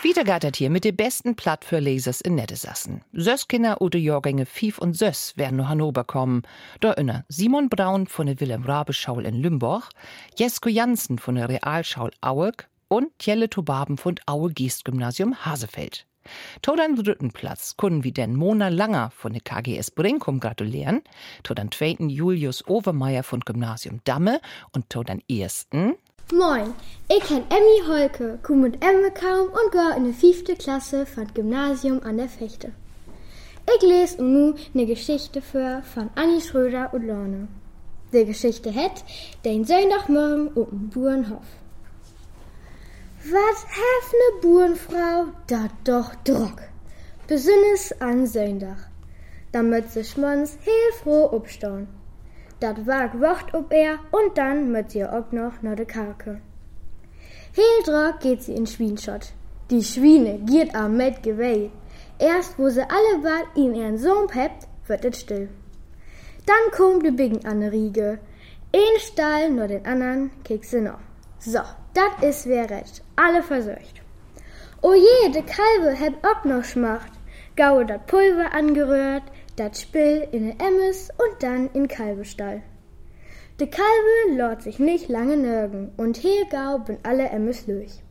Wieder 0.02 0.24
gattert 0.24 0.56
hier 0.56 0.70
mit 0.70 0.86
de 0.86 0.94
besten 0.94 1.36
Platt 1.36 1.66
für 1.66 1.80
Lesers 1.80 2.22
in 2.22 2.36
Nettesassen. 2.36 3.02
Söskinder 3.12 3.82
oder 3.82 4.00
Jahrgänge 4.00 4.46
Fief 4.46 4.78
und 4.78 4.96
Söss 4.96 5.34
werden 5.36 5.58
nur 5.58 5.68
Hannover 5.68 6.06
kommen. 6.06 6.44
Da 6.80 6.94
inner 6.94 7.26
Simon 7.28 7.68
Braun 7.68 8.08
von 8.08 8.28
der 8.28 8.40
Wilhelm 8.40 8.64
Rabe 8.64 8.94
Schaul 8.94 9.26
in 9.26 9.36
Lümborg, 9.36 9.90
Jesko 10.38 10.70
Jansen 10.70 11.20
von 11.20 11.36
der 11.36 11.50
Realschaul 11.50 12.12
Aueg 12.22 12.70
und 12.88 13.12
Jelle 13.22 13.50
Tobaben 13.50 13.98
von 13.98 14.16
Aue 14.26 14.52
Geest 14.52 14.86
Gymnasium 14.86 15.46
Hasefeld. 15.46 16.06
To 16.62 16.76
den 16.76 16.96
dritten 16.96 17.32
Platz 17.32 17.78
können 17.78 18.04
wir 18.04 18.12
den 18.12 18.36
Mona 18.36 18.68
Langer 18.68 19.12
von 19.12 19.34
der 19.34 19.42
KGS 19.42 19.92
Brinkum 19.92 20.40
gratulieren, 20.40 21.02
to 21.44 21.54
den 21.54 21.72
zweiten 21.72 22.10
Julius 22.10 22.68
Overmeier 22.68 23.24
von 23.24 23.42
Gymnasium 23.42 24.02
Damme 24.04 24.42
und 24.74 24.90
to 24.90 25.04
den 25.04 25.22
ersten 25.30 25.96
Moin, 26.34 26.74
ich 27.08 27.24
kenn 27.24 27.46
Emmy 27.50 27.88
Holke, 27.88 28.40
komm 28.44 28.62
mit 28.62 28.84
Emme 28.84 29.12
kaum 29.12 29.48
und 29.48 29.72
geh 29.72 29.96
in 29.96 30.04
die 30.04 30.14
fünfte 30.14 30.58
Klasse 30.58 31.06
von 31.06 31.26
Gymnasium 31.34 32.02
an 32.04 32.18
der 32.18 32.28
Fechte. 32.28 32.74
Ich 33.76 33.82
lese 33.82 34.22
nu 34.22 34.56
ne 34.74 34.86
Geschichte 34.86 35.42
für 35.42 35.82
von 35.84 36.10
Anni 36.16 36.42
Schröder 36.42 36.94
und 36.94 37.08
Lorne. 37.08 37.48
Die 38.12 38.26
Geschichte 38.26 38.72
het 38.72 39.04
den 39.46 39.64
Sonntagmorgen 39.64 40.50
um 40.50 40.68
den 40.70 40.90
Burenhof. 40.90 41.46
Was 43.30 43.66
hef 43.78 44.12
ne 44.14 44.42
Burenfrau 44.42 45.26
dat 45.48 45.72
doch 45.84 46.16
drock. 46.24 46.62
Besünnes 47.28 47.92
an 48.00 48.26
Sonntag. 48.26 48.78
Damit 49.52 49.92
sich 49.92 50.16
mons 50.16 50.58
heel 50.62 50.92
froh 51.02 51.36
upstauen. 51.36 51.88
Dat 52.60 52.86
war 52.86 53.10
wacht 53.20 53.54
op 53.54 53.74
er 53.74 54.00
und 54.12 54.38
dann 54.38 54.72
mit 54.72 54.92
sie 54.92 55.04
auch 55.04 55.32
noch 55.32 55.62
na 55.62 55.76
de 55.76 55.86
Karke. 55.86 56.40
Heel 57.52 57.84
drock 57.84 58.22
geht 58.22 58.44
sie 58.44 58.56
in 58.56 58.68
Schwienschott. 58.68 59.34
Die 59.72 59.84
Schwiene 59.84 60.40
giert 60.46 60.74
am 60.74 60.96
mit 60.96 61.22
Gewei. 61.22 61.70
Erst 62.20 62.58
wo 62.58 62.70
sie 62.70 62.90
alle 62.90 63.22
bald 63.24 63.48
in 63.56 63.74
ihren 63.76 63.98
Sohn 63.98 64.30
hebt, 64.32 64.68
wird 64.86 65.04
es 65.04 65.20
still. 65.20 65.50
Dann 66.46 66.72
kommt 66.72 67.04
de 67.04 67.12
Biggen 67.12 67.46
an 67.46 67.60
de 67.60 67.70
Riege. 67.70 68.20
Ein 68.74 69.00
Stall 69.00 69.50
nur 69.50 69.68
den 69.68 69.86
anderen 69.86 70.32
kick 70.46 70.64
sie 70.64 70.80
noch. 70.80 71.02
So, 71.40 71.60
dat 71.94 72.24
is 72.24 72.46
wer 72.46 72.70
recht. 72.70 73.04
Alle 73.20 73.42
verseucht. 73.42 74.02
O 74.82 74.94
je, 74.94 75.32
de 75.32 75.42
Kalbe 75.42 75.92
heb 76.00 76.14
auch 76.24 76.44
noch 76.46 76.64
schmacht. 76.64 77.12
Gaue 77.56 77.84
dat 77.84 78.06
Pulver 78.06 78.54
angerührt, 78.54 79.24
dat 79.56 79.76
Spill 79.76 80.28
in 80.32 80.44
den 80.46 80.60
Emmes 80.60 81.10
und 81.18 81.42
dann 81.42 81.70
in 81.74 81.88
Kalbestall. 81.88 82.62
De 83.60 83.68
Kalbe 83.68 84.38
lort 84.38 84.62
sich 84.62 84.78
nicht 84.78 85.10
lange 85.10 85.36
nirgen 85.36 85.92
und 85.98 86.18
hier 86.18 86.46
gau 86.46 86.78
bin 86.78 87.00
alle 87.02 87.30
Emmes 87.30 87.66
durch. 87.66 88.04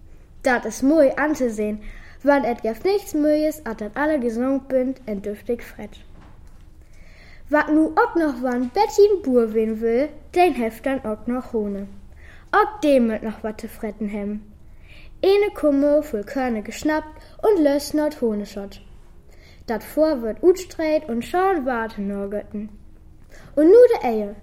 Dat 0.42 0.64
is 0.64 0.82
moi 0.82 1.14
anzusehen, 1.16 1.82
wann 2.24 2.44
et 2.44 2.62
gef 2.62 2.82
nichts 2.82 3.14
Mühes, 3.14 3.64
at 3.64 3.80
dat 3.80 3.92
alle 3.94 4.18
gesund 4.18 4.66
bünd 4.66 5.00
en 5.06 5.22
düftig 5.22 5.62
fret. 5.62 6.00
Wat 7.48 7.68
nu 7.68 7.86
ook 7.86 8.16
noch 8.16 8.42
wann 8.42 8.70
Betty 8.70 9.02
in 9.02 9.22
Bur 9.22 9.54
wen 9.54 9.80
will, 9.80 10.08
den 10.34 10.54
heft 10.54 10.84
dann 10.84 11.04
auch 11.04 11.28
noch 11.28 11.54
ohne. 11.54 11.86
Auch 12.50 12.80
dem 12.80 13.08
wird 13.08 13.22
noch 13.22 13.44
wat 13.44 13.60
zu 13.60 13.68
fretten 13.68 14.08
hem. 14.08 14.40
Eine 15.22 15.50
Kumme 15.54 16.02
voll 16.02 16.24
Körne 16.24 16.62
geschnappt 16.62 17.22
und 17.42 17.62
löst 17.62 17.94
not 17.94 18.20
Honeschott. 18.20 18.80
Dat 19.66 19.82
vor 19.82 20.22
wird 20.22 20.42
utstreit 20.42 21.08
und 21.08 21.24
schon 21.24 21.64
warte 21.64 22.02
nur 22.02 22.28
Götten. 22.30 22.68
Und 23.56 23.66
nu 23.66 23.82
de 23.94 24.10
Ehe. 24.10 24.36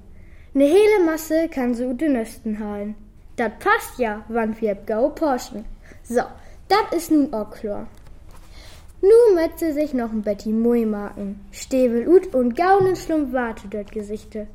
Ne 0.53 0.65
hele 0.65 1.05
Masse 1.05 1.47
kann 1.47 1.75
so 1.75 1.93
de 1.93 2.09
Nösten 2.09 2.59
halen. 2.59 2.95
Dat 3.35 3.59
passt 3.59 3.97
ja, 3.99 4.23
wann 4.27 4.59
wir 4.59 4.75
gau 4.75 5.09
porschen. 5.09 5.65
So, 6.03 6.23
dat 6.67 6.93
is 6.95 7.09
nun 7.09 7.33
auch 7.33 7.51
klar. 7.51 7.87
Nu 9.01 9.35
möcht 9.35 9.59
sie 9.59 9.73
sich 9.73 9.93
noch 9.93 10.11
ein 10.11 10.21
Betty 10.21 10.49
Mui 10.49 10.85
marken. 10.85 11.45
Stevel 11.51 12.07
ut 12.07 12.33
und 12.33 12.55
gaunen 12.55 12.95
Schlumpf 12.95 13.33
warte 13.33 13.67
dort 13.67 13.91
Gesichte. 13.91 14.47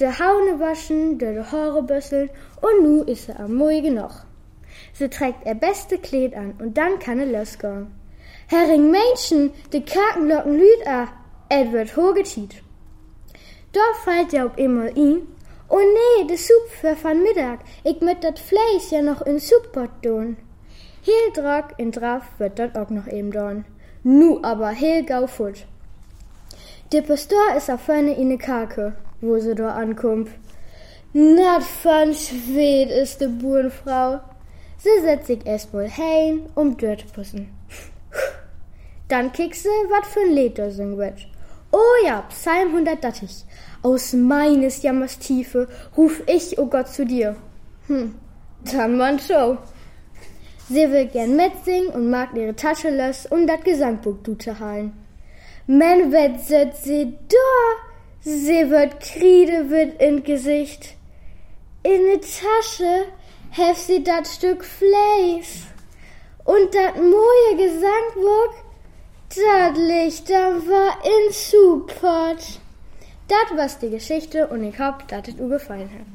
De 0.00 0.08
Haune 0.08 0.58
waschen, 0.60 1.18
de, 1.18 1.34
de 1.34 1.44
Haare 1.44 1.82
büsseln 1.82 2.30
und 2.60 2.82
nu 2.82 3.02
is 3.02 3.26
sie 3.26 3.36
am 3.38 3.54
Mui 3.54 3.80
genug. 3.80 4.24
Sie 4.94 5.08
trägt 5.08 5.46
ihr 5.46 5.54
beste 5.54 5.98
Kleid 5.98 6.34
an 6.34 6.54
und 6.58 6.78
dann 6.78 6.98
kann 6.98 7.18
er 7.18 7.26
losgehen. 7.26 7.88
Herring 8.46 8.90
Menschen, 8.90 9.52
de 9.72 9.80
Kakenlocken 9.80 10.56
lüd 10.56 10.86
a, 10.86 11.08
et 11.48 11.72
wird 11.72 11.96
hochgetiet. 11.96 12.62
Da 13.72 13.80
fällt 14.04 14.32
ja 14.32 14.44
ob 14.46 14.56
immer 14.56 14.96
ihn. 14.96 15.26
Oh 15.68 15.78
nee, 15.78 16.26
de 16.26 16.36
Sup 16.36 16.68
für 16.80 16.96
van 17.02 17.22
Mittag. 17.22 17.60
Ich 17.82 18.00
mit 18.00 18.22
dat 18.22 18.38
Fleisch 18.38 18.92
ja 18.92 19.02
noch 19.02 19.22
in 19.22 19.40
Suppot 19.40 19.90
tun. 20.02 20.36
Heel 21.02 21.32
Drag 21.34 21.74
in 21.78 21.90
Draf 21.90 22.22
wird 22.38 22.58
dat 22.58 22.76
auch 22.76 22.90
noch 22.90 23.08
eben 23.08 23.32
dorn. 23.32 23.64
Nu 24.04 24.38
aber 24.42 24.68
heel 24.68 25.02
gau 25.02 25.26
fut. 25.26 25.66
Der 26.92 27.02
Pastor 27.02 27.56
ist 27.56 27.70
auf 27.70 27.80
vorne 27.80 28.14
in 28.14 28.28
ne 28.28 28.38
Kake, 28.38 28.94
wo 29.20 29.38
sie 29.38 29.54
da 29.54 29.70
ankommt. 29.70 30.28
Nat 31.12 31.62
van 31.82 32.14
Schwed 32.14 32.90
ist 32.90 33.20
de 33.20 33.28
Burenfrau. 33.28 34.20
Sie 34.84 35.00
setzt 35.00 35.28
sich 35.28 35.46
erstmal 35.46 35.88
heim, 35.88 36.42
um 36.54 36.76
dort 36.76 37.10
pussen. 37.14 37.48
Dann 39.08 39.32
kick 39.32 39.54
sie, 39.54 39.68
wat 39.88 40.04
für 40.04 40.20
ein 40.20 40.34
Lied 40.34 40.58
da 40.58 40.70
singen. 40.70 41.14
Oh 41.72 42.06
ja, 42.06 42.20
Psalm 42.28 42.68
130. 42.68 43.46
Aus 43.82 44.12
meines 44.12 44.82
Jammers 44.82 45.18
Tiefe 45.18 45.68
ruf 45.96 46.22
ich, 46.26 46.58
o 46.58 46.62
oh 46.62 46.66
Gott, 46.66 46.88
zu 46.88 47.06
dir. 47.06 47.34
Hm, 47.86 48.14
dann 48.70 48.98
man 48.98 49.18
Show. 49.18 49.56
Sie 50.68 50.90
will 50.92 51.06
gern 51.06 51.34
mitsingen 51.34 51.88
und 51.88 52.10
mag 52.10 52.34
ihre 52.34 52.54
Tasche 52.54 52.90
lös, 52.90 53.24
um 53.24 53.46
dat 53.46 53.64
Gesangbuch 53.64 54.16
du 54.22 54.34
zu 54.34 54.60
halen. 54.60 54.92
Men 55.66 56.12
wird 56.12 56.40
sitzt 56.40 56.84
sie 56.84 57.16
da, 57.28 57.80
sie 58.20 58.68
wird 58.68 59.00
Kriede 59.00 59.70
wird 59.70 60.02
in 60.02 60.22
Gesicht. 60.22 60.94
In 61.82 62.02
ne 62.04 62.20
Tasche 62.20 63.06
hef 63.56 63.78
sie 63.78 64.02
dat 64.02 64.26
Stück 64.26 64.64
Fleisch. 64.64 65.66
Und 66.44 66.74
dat 66.74 66.96
moje 66.96 67.56
Gesangbuch, 67.56 68.54
dat 69.28 69.76
Licht 69.76 70.28
da 70.28 70.52
war 70.68 70.98
in 71.04 71.32
Support. 71.32 72.60
Dat 73.28 73.56
was 73.56 73.78
die 73.78 73.90
Geschichte 73.90 74.48
und 74.48 74.64
ich 74.64 74.78
hoffe, 74.78 75.04
dass 75.06 75.28
es 75.28 75.36
gefallen 75.36 75.90
hat. 75.90 76.06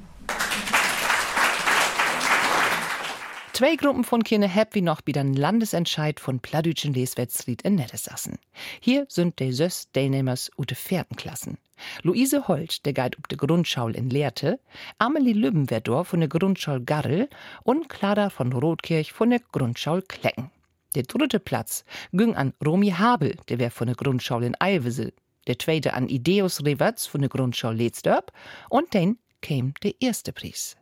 Zwei 3.53 3.75
Gruppen 3.75 4.03
von 4.05 4.23
Kirne 4.23 4.53
hab 4.53 4.75
wie 4.75 4.81
noch 4.81 5.01
wieder 5.05 5.21
ein 5.21 5.33
Landesentscheid 5.33 6.19
von 6.19 6.39
Pladütschen 6.39 6.93
Leswetsried 6.93 7.63
in 7.63 7.75
Nettesassen. 7.75 8.39
Hier 8.79 9.05
sind 9.09 9.39
die 9.39 9.51
Sös 9.51 9.89
Teilnehmers 9.91 10.51
ute 10.57 10.75
vierten 10.75 11.15
Klassen. 11.15 11.57
Luise 12.03 12.47
Holt, 12.47 12.85
der 12.85 12.93
Guide 12.93 13.17
up 13.17 13.27
de 13.27 13.37
Grundschule 13.37 13.93
in 13.95 14.09
Lehrte, 14.09 14.59
Amelie 14.97 15.33
Lübbenwerdor 15.33 16.05
von 16.05 16.19
der 16.19 16.29
Grundschule 16.29 16.81
Garrel 16.81 17.29
und 17.63 17.89
Clara 17.89 18.29
von 18.29 18.53
Rotkirch 18.53 19.11
von 19.11 19.29
der 19.29 19.41
Grundschule 19.51 20.01
Klecken. 20.01 20.51
Der 20.95 21.03
dritte 21.03 21.39
Platz 21.39 21.85
ging 22.13 22.35
an 22.35 22.53
Romy 22.65 22.89
Habel, 22.89 23.35
der 23.47 23.59
wär 23.59 23.71
von 23.71 23.87
der 23.87 23.95
Grundschule 23.95 24.47
in 24.47 24.55
Eilwissel. 24.59 25.13
Der 25.47 25.59
zweite 25.59 25.93
an 25.93 26.09
Ideus 26.09 26.63
Reverts 26.65 27.05
von 27.05 27.21
der 27.21 27.29
Grundschule 27.29 27.75
Leetsdorp 27.75 28.31
und 28.69 28.93
dann 28.95 29.17
käm 29.41 29.73
der 29.83 29.93
erste 29.99 30.33
Preis. 30.33 30.75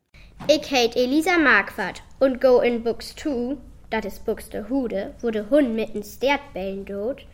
Ich 0.47 0.71
heit 0.71 0.95
Elisa 0.95 1.37
Marquardt 1.37 2.03
und 2.19 2.39
go 2.39 2.61
in 2.61 2.83
Books 2.83 3.15
2, 3.15 3.57
dat 3.89 4.05
is 4.05 4.19
Books 4.19 4.49
de 4.49 4.63
Hude, 4.69 5.13
wo 5.21 5.29
de 5.29 5.49
Hund 5.49 5.75
mitten 5.75 6.03
Stertbällen 6.03 6.85
dot, 6.85 7.25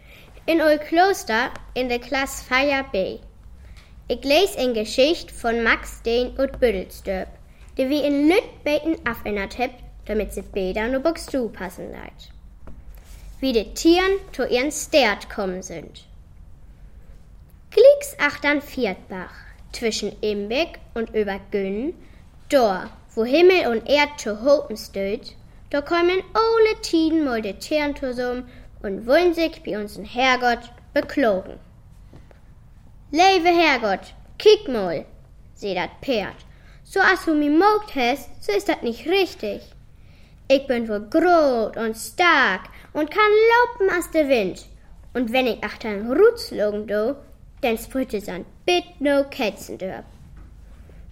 in 0.46 0.62
ol 0.62 0.78
Kloster 0.78 1.52
in 1.74 1.90
de 1.90 2.00
Klasse 2.00 2.44
Fire 2.44 2.86
B. 2.92 3.20
Ich 4.10 4.22
les 4.26 4.56
in 4.56 4.74
Geschicht 4.74 5.32
von 5.32 5.64
Max 5.64 6.02
Dehn 6.02 6.32
und 6.38 6.60
Büdelsdörp, 6.60 7.30
die 7.78 7.90
wie 7.90 8.02
in 8.02 8.28
Lütbeten 8.28 8.98
affändert 9.06 9.58
hebt, 9.58 9.76
damit 10.06 10.34
sie 10.34 10.42
Bäder 10.42 10.90
nur 10.90 11.00
Books 11.00 11.26
2 11.28 11.48
passen 11.48 11.90
leid. 11.90 12.30
Wie 13.40 13.54
de 13.54 13.74
Tieren 13.74 14.20
to 14.34 14.44
ihren 14.44 14.74
Stert 14.74 15.30
kommen 15.30 15.64
sind. 15.64 16.04
Glicks 17.72 18.18
achtern 18.20 18.62
Viertbach, 18.62 19.34
zwischen 19.72 20.12
Imbeck 20.20 20.80
und 20.94 21.16
über 21.16 21.40
Günn, 21.52 21.94
Dor, 22.50 22.90
wo 23.16 23.24
Himmel 23.24 23.68
und 23.68 23.90
Erd 23.90 24.20
zu 24.20 24.44
hopen 24.44 24.76
stöht, 24.76 25.38
da 25.70 25.80
kommen 25.80 26.22
alle 26.34 26.82
Tiden 26.82 27.24
mal 27.24 27.42
de 27.42 27.54
Tieren 27.54 27.96
zusammen 27.96 28.50
und 28.82 29.08
wollen 29.08 29.34
sich 29.34 29.64
bei 29.64 29.80
unseren 29.80 30.04
Herrgott 30.04 30.72
beklogen. 30.94 31.58
Lebe 33.16 33.50
Herrgott, 33.50 34.16
kick 34.40 34.68
mal, 34.68 35.06
seh 35.54 35.76
dat 35.76 35.92
Pferd. 36.02 36.34
So 36.84 37.00
as 37.00 37.26
du 37.26 37.36
mi 37.36 37.48
mogt 37.48 37.94
hast, 37.94 38.28
so 38.42 38.52
ist 38.52 38.68
dat 38.68 38.82
nicht 38.82 39.06
richtig. 39.06 39.62
Ich 40.48 40.66
bin 40.66 40.90
wohl 40.90 41.08
groß 41.12 41.78
und 41.78 41.96
stark 41.96 42.70
und 42.92 43.12
kann 43.12 43.32
laufen 43.52 43.96
als 43.96 44.10
der 44.10 44.28
Wind. 44.30 44.66
Und 45.14 45.32
wenn 45.32 45.46
ich 45.46 45.64
achter 45.64 45.90
einen 45.90 46.12
Rutz 46.12 46.50
logen 46.50 46.88
do, 46.88 47.16
dann 47.62 47.78
sprüht 47.78 48.16
es 48.16 48.28
an 48.28 48.46
bit 48.66 48.86
no 49.00 49.26
Kätzen 49.30 49.78
dörp. 49.78 50.06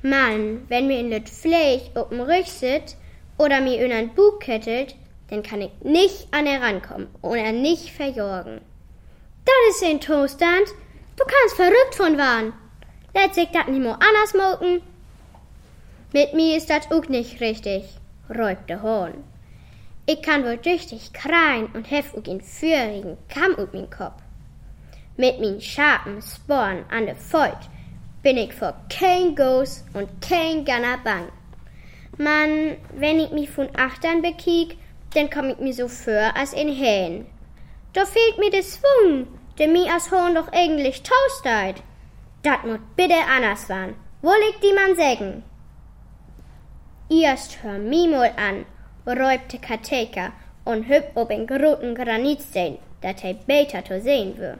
Mann, 0.01 0.65
wenn 0.69 0.87
mir 0.87 1.01
in 1.01 1.11
Lüt 1.11 1.29
Fleisch 1.29 1.83
op'm 1.93 2.25
Rück 2.25 2.47
sit 2.47 2.95
oder 3.37 3.61
mir 3.61 3.79
in 3.85 3.91
ein 3.91 4.15
Bug 4.15 4.39
kettelt, 4.39 4.95
dann 5.29 5.43
kann 5.43 5.61
ich 5.61 5.71
nicht 5.83 6.29
an 6.31 6.47
er 6.47 6.63
rankommen 6.63 7.09
oder 7.21 7.51
nicht 7.51 7.91
verjorgen. 7.91 8.59
Das 9.45 9.75
ist 9.75 9.83
ein 9.83 10.01
Toaststand. 10.01 10.67
Du 11.21 11.27
kannst 11.27 11.55
verrückt 11.55 11.93
von 11.93 12.17
waren. 12.17 12.53
Lässt 13.13 13.35
sich 13.35 13.49
dat 13.51 13.67
mehr 13.67 13.93
anders 13.93 14.33
moken. 14.33 14.81
Mit 16.13 16.33
mir 16.33 16.57
ist 16.57 16.67
dat 16.67 16.91
auch 16.91 17.07
nicht 17.09 17.39
richtig, 17.39 17.83
räubt 18.27 18.67
der 18.67 18.81
Horn. 18.81 19.23
Ich 20.07 20.23
kann 20.23 20.43
wohl 20.43 20.57
tüchtig 20.57 21.13
kreien 21.13 21.67
und 21.75 21.91
hef 21.91 22.15
auch 22.15 22.25
in 22.27 22.41
führigen 22.41 23.17
Kamm 23.29 23.53
um 23.53 23.67
min 23.71 23.87
Kopf. 23.91 24.19
Mit 25.15 25.39
min 25.39 25.61
scharfen 25.61 26.23
Sporen 26.23 26.85
an 26.89 27.05
de 27.05 27.13
Feut 27.13 27.69
bin 28.23 28.37
ich 28.37 28.55
vor 28.55 28.73
kein 28.89 29.35
Ghost 29.35 29.85
und 29.93 30.09
kein 30.27 30.65
Gunner 30.65 30.97
bang. 31.03 31.27
Mann, 32.17 32.77
wenn 32.95 33.19
ich 33.19 33.29
mich 33.29 33.51
von 33.51 33.69
Achtern 33.77 34.23
bekiek, 34.23 34.75
dann 35.13 35.29
komm 35.29 35.51
ich 35.51 35.59
mir 35.59 35.73
so 35.73 35.87
für 35.87 36.35
als 36.35 36.53
in 36.53 36.69
Hähn. 36.69 37.27
Da 37.93 38.05
fehlt 38.05 38.39
mir 38.39 38.49
der 38.49 38.63
Schwung, 38.63 39.27
der 39.61 39.67
mir 39.67 39.93
als 39.93 40.09
Horn 40.09 40.33
doch 40.33 40.51
eigentlich 40.51 41.03
tausteit. 41.03 41.83
Dat 42.41 42.65
muss 42.65 42.79
bitte 42.95 43.19
anders 43.37 43.69
waren. 43.69 43.93
Wo 44.23 44.31
liegt 44.31 44.63
die 44.63 44.73
man 44.73 44.95
sägen? 44.95 45.43
Erst 47.09 47.61
hör 47.61 47.77
mi 47.77 48.07
mal 48.07 48.31
an, 48.37 48.65
räubte 49.05 49.59
Kateka 49.59 50.31
und 50.65 50.87
hüb 50.87 51.11
ob 51.13 51.29
en 51.29 51.45
groten 51.45 51.93
Granitstein, 51.93 52.79
dat 53.01 53.23
er 53.23 53.35
beter 53.35 53.85
zu 53.85 54.01
sehen 54.01 54.35
wür. 54.37 54.57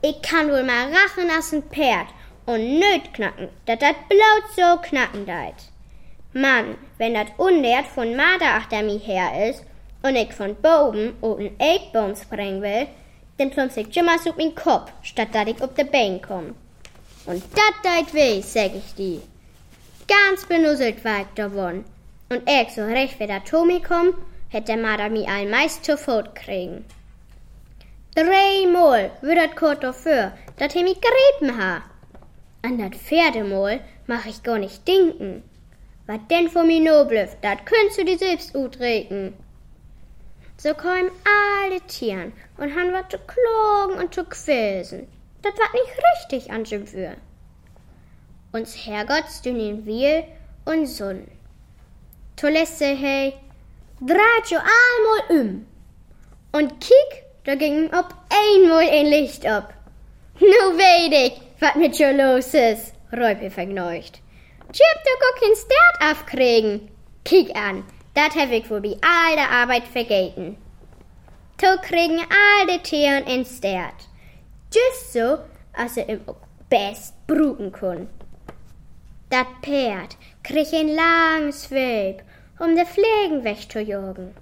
Ich 0.00 0.20
kann 0.20 0.50
wohl 0.50 0.64
mal 0.64 0.86
rachen 0.96 1.30
as 1.38 1.52
ein 1.52 1.62
Pferd 1.62 2.08
und 2.46 2.80
nöt 2.80 3.14
knacken, 3.14 3.48
dat 3.66 3.82
dat 3.82 4.08
blaut 4.08 4.46
so 4.56 4.80
knacken 4.88 5.26
deit. 5.26 5.70
Mann, 6.32 6.76
wenn 6.98 7.14
dat 7.14 7.38
Unwert 7.38 7.86
von 7.86 8.16
Marder 8.16 8.54
achter 8.56 8.82
mi 8.82 8.98
her 8.98 9.48
is 9.48 9.62
und 10.02 10.16
ich 10.16 10.32
von 10.32 10.56
boben 10.56 11.14
oben 11.20 11.50
Eckbaum 11.60 12.16
sprengen 12.16 12.62
will, 12.62 12.88
dann 13.42 13.50
plumps 13.50 13.76
ich 13.76 13.94
jimmers 13.94 14.26
auf 14.26 14.36
min 14.36 14.54
Kopf, 14.54 14.92
statt 15.02 15.34
dat 15.34 15.48
ich 15.48 15.60
op 15.62 15.74
de 15.74 15.84
Bein 15.84 16.20
komm. 16.22 16.54
Und 17.26 17.42
dat 17.54 17.74
deit 17.82 18.14
weh, 18.14 18.40
sag 18.40 18.74
ich 18.74 18.94
die. 18.96 19.20
Ganz 20.06 20.46
benusselt 20.46 21.04
war 21.04 21.20
ich 21.20 21.34
davon. 21.34 21.84
Und 22.28 22.48
ich 22.48 22.72
so 22.74 22.82
recht 22.82 23.18
wie 23.18 23.26
der 23.26 23.44
Tommy 23.44 23.80
komm, 23.80 24.14
hätt 24.48 24.68
der 24.68 24.76
Marder 24.76 25.08
mi 25.08 25.26
all 25.26 25.46
meist 25.46 25.84
zu 25.84 25.96
Fot 25.96 26.34
kriegen. 26.34 26.84
Dreimal 28.14 29.10
wird 29.20 29.38
dat 29.38 29.56
Kurt 29.56 29.82
dafür, 29.82 30.32
dat 30.58 30.72
he 30.72 30.82
mi 30.82 30.94
gereten 30.94 31.58
ha. 31.58 31.82
An 32.62 32.78
dat 32.78 32.94
Pferdemol 32.94 33.80
mach 34.06 34.26
ich 34.26 34.42
gar 34.42 34.58
nicht 34.58 34.86
denken. 34.86 35.42
Was 36.06 36.20
denn 36.30 36.48
von 36.48 36.66
mir 36.66 36.80
noblöf, 36.80 37.36
dat 37.40 37.64
könntest 37.66 37.98
du 37.98 38.04
dir 38.04 38.18
selbst 38.18 38.54
utregen. 38.54 39.34
So 40.62 40.74
kommen 40.74 41.10
alle 41.24 41.80
Tieren 41.88 42.32
und 42.56 42.72
han 42.76 42.92
wat 42.92 43.10
zu 43.10 43.18
klagen 43.18 43.98
und 43.98 44.14
zu 44.14 44.22
quäsen. 44.22 45.08
das 45.42 45.54
war 45.54 45.72
nicht 45.72 45.92
richtig 46.14 46.52
an 46.52 46.64
für. 46.86 47.16
Uns 48.52 48.86
Herrgotts 48.86 49.42
dünnen 49.42 49.84
wir 49.84 50.22
und 50.64 50.86
Sonn. 50.86 51.26
Tolesse 52.36 52.94
hey, 52.94 53.34
dreht 54.00 54.50
jo 54.50 54.58
einmal 54.58 55.40
um. 55.40 55.66
Und 56.52 56.80
kick, 56.80 57.24
da 57.42 57.56
ging 57.56 57.86
ob 57.86 58.14
einmal 58.30 58.88
ein 58.88 59.06
Licht 59.06 59.44
ab. 59.44 59.74
Nu 60.38 60.78
weet 60.78 61.12
ich, 61.12 61.40
wat 61.60 61.74
mit 61.74 61.98
jo 61.98 62.12
los 62.12 62.54
is, 62.54 62.92
Räupe 63.12 63.50
vergneucht. 63.50 64.20
Chip, 64.72 64.98
du 65.04 65.10
guck 65.18 65.40
kein 65.40 65.56
Start 65.56 66.12
aufkriegen. 66.12 66.88
Kick 67.24 67.54
an, 67.56 67.84
dat 68.14 68.34
hab 68.34 68.50
ich 68.50 68.68
wohl 68.70 68.80
bei 68.80 68.96
all 69.00 69.36
der 69.36 69.50
Arbeit 69.50 69.84
vergeten. 69.84 70.56
To 71.58 71.76
kriegen 71.80 72.18
all 72.18 72.66
de 72.66 72.78
Tieren 72.78 73.24
in 73.26 73.44
Start. 73.44 74.08
Just 74.70 75.12
so, 75.12 75.38
als 75.72 75.96
er 75.96 76.08
im 76.08 76.20
best 76.68 77.14
bruten 77.26 77.70
kun. 77.70 78.08
Dat 79.28 79.46
Pferd 79.62 80.16
krieg 80.42 80.72
ein 80.72 80.94
langes 80.94 81.70
Web, 81.70 82.22
um 82.58 82.74
de 82.74 82.84
Pflegen 82.84 83.44
wegzujagen. 83.44 84.34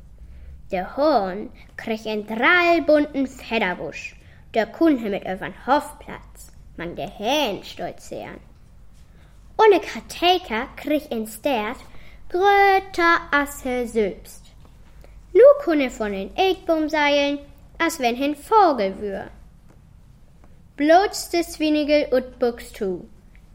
Der 0.70 0.96
Horn 0.96 1.50
krieg 1.76 2.06
ein 2.06 2.26
drallbunten 2.26 3.26
Federbusch. 3.26 4.16
Der 4.54 4.66
Kunde 4.66 5.11
mit 5.11 5.26
öfern 5.26 5.54
Hofplatz, 5.66 6.52
man 6.76 6.96
der 6.96 7.09
Hähn 7.09 7.62
stolzieren. 7.62 8.40
Ohne 9.59 9.80
Karteker 9.80 10.66
krieg 10.76 11.11
ein 11.12 11.26
Stert 11.26 11.76
gröter 12.31 13.21
Asse 13.33 13.87
selbst. 13.87 14.45
Nu 15.33 15.43
kunne 15.64 15.90
von 15.90 16.12
den 16.12 16.37
Eckbaum 16.37 16.88
seilen, 16.88 17.38
als 17.79 17.99
wenn 17.99 18.16
hin 18.16 18.37
Vogel 18.37 18.99
wür. 19.01 19.27
Bloß 20.77 21.31
des 21.31 21.59
Winigel 21.59 22.07
ut 22.12 22.38
Buchs 22.38 22.73
tu. 22.73 23.05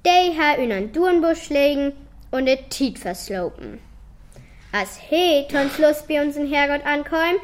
Dei 0.04 0.34
ha 0.38 0.54
in 0.56 0.72
an 0.72 0.92
Dornbusch 0.92 1.50
legen 1.50 1.94
und 2.32 2.48
et 2.48 2.70
Tiet 2.70 3.00
verslopen. 3.00 3.80
Als 4.72 4.98
he 4.98 5.48
tons 5.48 5.78
Lust 5.80 6.08
bei 6.08 6.22
uns 6.22 6.36
in 6.36 6.52
Herrgott 6.52 6.86
ankommen, 6.86 7.40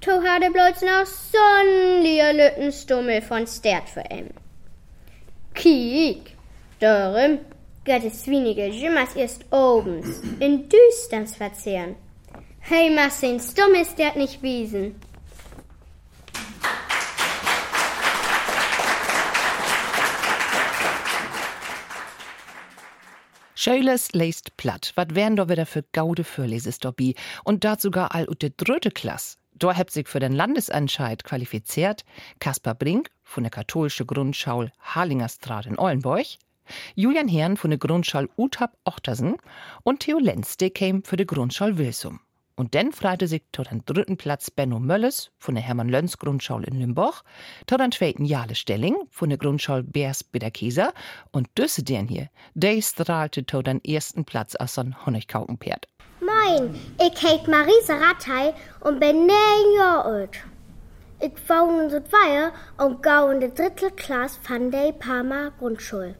to 0.00 0.12
hatte 0.22 0.50
bloß 0.50 0.82
noch 0.82 1.06
so'n 1.06 2.02
Lütten 2.36 2.70
Stummel 2.70 3.22
von 3.22 3.46
Stert 3.46 3.88
für 3.88 4.04
em. 4.10 4.28
Kiek, 5.54 6.36
darum 6.80 7.38
gehört 7.86 8.04
es 8.04 8.26
wenige 8.26 8.66
Jimmers 8.66 9.14
erst 9.14 9.50
obens, 9.52 10.20
in 10.40 10.68
Düsterns 10.68 11.36
verzehren. 11.36 11.94
Hey, 12.58 12.90
Massin, 12.90 13.40
stumm 13.40 13.74
ist 13.74 13.96
der 13.96 14.16
nicht 14.16 14.42
wiesen. 14.42 14.96
Schöles 23.54 24.12
leist 24.12 24.56
platt. 24.56 24.92
Wat 24.96 25.14
wären 25.14 25.36
da 25.36 25.48
wieder 25.48 25.64
für 25.64 25.84
gaude 25.92 26.24
Vorleses 26.24 26.78
dabei? 26.78 27.14
Und 27.44 27.64
dat 27.64 27.80
sogar 27.80 28.14
all 28.14 28.28
ut 28.28 28.42
de 28.42 28.52
dritte 28.56 28.90
Klasse. 28.90 29.38
Da 29.54 29.72
hebt 29.72 29.90
sich 29.90 30.08
für 30.08 30.20
den 30.20 30.32
Landesentscheid 30.32 31.24
qualifiziert 31.24 32.04
Kaspar 32.40 32.74
Brink 32.74 33.10
von 33.22 33.42
der 33.42 33.50
katholischen 33.50 34.06
Grundschule 34.06 34.70
Harlingerstraat 34.80 35.66
in 35.66 35.78
Ollenburg, 35.78 36.26
Julian 36.94 37.28
Herrn 37.28 37.56
von 37.56 37.70
der 37.70 37.78
Grundschule 37.78 38.28
Utab 38.36 38.76
Ochtersen 38.84 39.36
und 39.82 40.00
Theo 40.00 40.18
Lenz, 40.18 40.56
der 40.56 40.70
käme 40.70 41.02
für 41.04 41.16
die 41.16 41.26
Grundschule 41.26 41.78
Wilsum. 41.78 42.20
Und 42.58 42.74
dann 42.74 42.92
freite 42.92 43.28
sich 43.28 43.42
tot 43.52 43.70
den 43.70 43.82
dritten 43.84 44.16
Platz 44.16 44.50
Benno 44.50 44.80
Mölles 44.80 45.30
von 45.38 45.54
der 45.54 45.62
Hermann 45.62 45.90
Lönz 45.90 46.16
Grundschule 46.16 46.66
in 46.66 46.78
Limburg, 46.78 47.22
tot 47.66 47.80
den 47.80 47.92
zweiten 47.92 48.24
Jale 48.24 48.54
Stelling 48.54 48.96
von 49.10 49.28
der 49.28 49.36
Grundschule 49.36 49.82
Beers 49.82 50.24
Biederkieser 50.24 50.94
und 51.32 51.48
düsse 51.58 51.82
den 51.82 52.08
hier, 52.08 52.30
der 52.54 52.80
strahlte 52.80 53.44
tot 53.44 53.66
den 53.66 53.84
ersten 53.84 54.24
Platz 54.24 54.56
aus 54.56 54.74
so 54.74 54.80
ein 54.80 54.96
Honigkaukenpferd. 55.04 55.86
Moin, 56.20 56.74
ich 56.98 57.22
heet 57.22 57.46
Marisa 57.46 57.96
Rattei 57.96 58.54
und 58.80 59.00
bin 59.00 59.26
neun 59.26 59.76
Jahre 59.76 60.04
alt. 60.04 60.38
Ich 61.20 61.32
wohne 61.48 61.84
in 61.84 61.90
Südweier 61.90 62.52
und 62.78 63.02
gau 63.02 63.28
in 63.28 63.40
der 63.40 63.50
dritte 63.50 63.90
Klasse 63.90 64.40
von 64.42 64.70
der 64.70 64.92
Parma 64.92 65.50
Grundschule. 65.58 66.14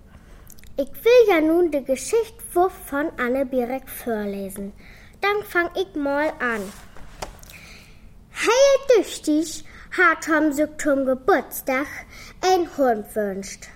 Ich 0.79 0.93
will 0.93 1.29
ja 1.29 1.41
nun 1.41 1.71
die 1.71 1.83
Geschichte 1.83 2.43
von 2.53 3.11
Anne 3.17 3.47
Birek 3.47 3.89
vorlesen. 3.89 4.75
Dann 5.23 5.43
fang 5.43 5.71
ich 5.75 5.95
mal 5.95 6.29
an. 6.39 6.61
Hey, 8.31 8.99
düchtig 8.99 9.65
hat 9.97 10.25
sich 10.55 10.69
zum 10.77 11.07
Geburtstag 11.07 11.87
ein 12.43 12.69
Hund 12.77 13.07
wünscht. 13.17 13.69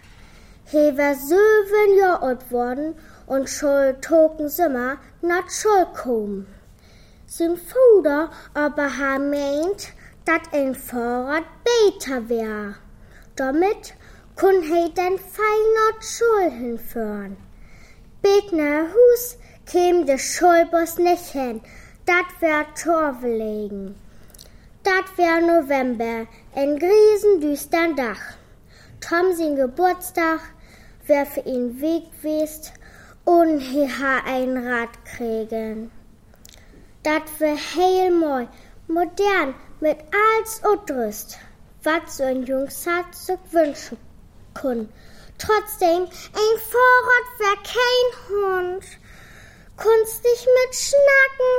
He 0.66 0.94
war 0.98 1.14
sieben 1.14 1.98
Jahre 1.98 2.22
alt 2.22 2.52
worden 2.52 2.94
und 3.26 3.48
soll 3.48 3.96
token 4.02 4.50
Simmer 4.50 4.98
nach 5.22 5.48
Schul 5.48 5.86
kommen. 5.94 6.46
Sein 7.26 7.56
Vater 7.56 8.30
aber 8.52 8.98
hat 8.98 9.22
meint, 9.22 9.94
dat 10.26 10.42
ein 10.52 10.74
Fahrrad 10.74 11.44
besser 11.64 12.28
wär. 12.28 12.74
Damit 13.36 13.94
kun 14.40 14.62
he 14.62 14.90
dann 14.94 15.18
fein 15.18 15.64
nach 15.76 16.02
Schul 16.02 16.50
hinführen. 16.50 17.36
Betner 18.22 18.86
Hus 18.94 19.36
käm 19.66 20.06
de 20.06 20.16
Schulbus 20.16 20.96
nicht 20.96 21.26
hin. 21.32 21.60
Dat 22.06 22.28
wär 22.40 22.64
Torvelegen. 22.74 23.96
Dat 24.82 25.06
wär 25.18 25.42
November, 25.42 26.26
ein 26.54 26.72
riesendüstern 26.86 27.94
Dach. 27.96 28.24
Tom 29.02 29.26
sein 29.34 29.56
Geburtstag 29.56 30.40
wär 31.06 31.26
für 31.26 31.40
ihn 31.40 31.78
Weg 31.82 32.04
gewesen 32.16 32.72
und 33.26 33.58
he 33.58 33.86
ha 33.86 34.22
ein 34.24 34.56
Rad 34.56 34.94
kriegen. 35.04 35.90
Dat 37.02 37.26
wär 37.38 37.58
heil 37.74 38.10
moi, 38.10 38.48
modern, 38.88 39.54
mit 39.80 39.98
als 40.28 40.62
Utrüst, 40.64 41.36
wat 41.82 42.10
so 42.10 42.24
ein 42.24 42.44
Jungs 42.44 42.86
hat 42.86 43.14
sich 43.14 43.38
wünschen 43.50 43.98
kun. 44.54 44.88
Trotzdem, 45.38 46.02
ein 46.02 46.58
Vorrat 46.70 47.38
wär 47.38 47.56
kein 47.62 48.28
Hund 48.28 48.84
kunst 49.80 50.22
nicht 50.24 50.46
mit 50.46 50.74
Schnacken, 50.74 51.52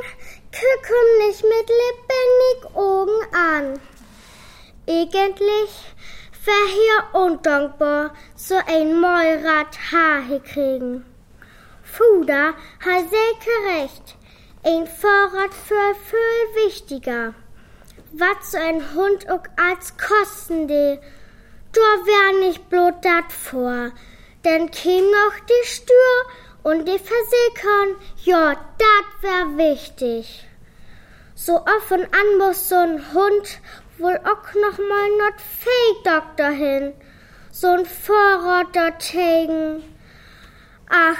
kücken 0.51 1.27
nicht 1.27 1.43
mit 1.43 1.69
lebendig 1.69 2.75
Augen 2.75 3.35
an. 3.35 3.81
Eigentlich 4.87 5.71
wär 6.45 6.67
hier 6.67 7.19
undankbar, 7.19 8.13
so 8.35 8.55
ein 8.67 8.99
Mäurat 8.99 9.75
Haar 9.91 10.39
kriegen. 10.39 11.03
Fuda 11.83 12.53
hat 12.85 13.09
sehr 13.09 13.81
recht, 13.81 14.15
ein 14.63 14.85
Vorrat 14.85 15.53
für 15.53 15.95
viel 16.05 16.65
wichtiger. 16.65 17.33
Was 18.13 18.51
so 18.51 18.57
ein 18.57 18.93
Hund 18.93 19.29
auch 19.31 19.43
als 19.57 19.95
Kosten 19.97 20.67
de, 20.67 20.99
da 21.73 22.05
wär 22.05 22.39
nicht 22.39 22.69
bloß 22.69 22.93
dat 23.01 23.31
vor, 23.31 23.91
denn 24.43 24.71
käm 24.71 25.05
noch 25.05 25.39
die 25.39 25.67
Stür 25.67 26.15
und 26.63 26.85
die 26.85 26.99
versickern, 26.99 27.95
ja, 28.23 28.53
dat 28.77 29.07
wär 29.21 29.57
wichtig. 29.57 30.45
So 31.35 31.55
offen 31.55 32.01
an 32.03 32.37
muss 32.37 32.69
so 32.69 32.75
ein 32.75 33.13
Hund 33.13 33.59
wohl 33.97 34.17
auch 34.17 34.53
noch 34.53 34.77
mal 34.77 35.09
not 35.17 35.41
Fake-Doktor 35.63 36.49
hin, 36.49 36.93
so 37.51 37.67
ein 37.67 37.85
Vorrat 37.85 38.75
dorthin. 38.75 39.83
Ach, 40.89 41.17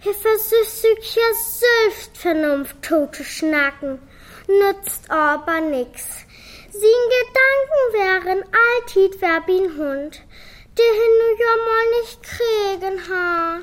hier 0.00 0.14
versüßt 0.14 0.82
sich 0.82 1.16
ja 1.16 1.22
selbst 1.34 2.16
Vernunft 2.16 2.82
tote 2.82 3.24
Schnacken, 3.24 3.98
nützt 4.46 5.10
aber 5.10 5.60
nix. 5.60 6.27
Sien 6.80 7.04
Gedanken 7.16 7.82
wären 7.92 8.44
altit 8.66 9.20
wer 9.20 9.40
bin 9.40 9.66
Hund, 9.76 10.20
der 10.78 10.92
hin 11.00 11.16
ja 11.42 11.52
mal 11.66 11.86
nicht 11.98 12.22
kriegen 12.22 12.98
ha 13.08 13.60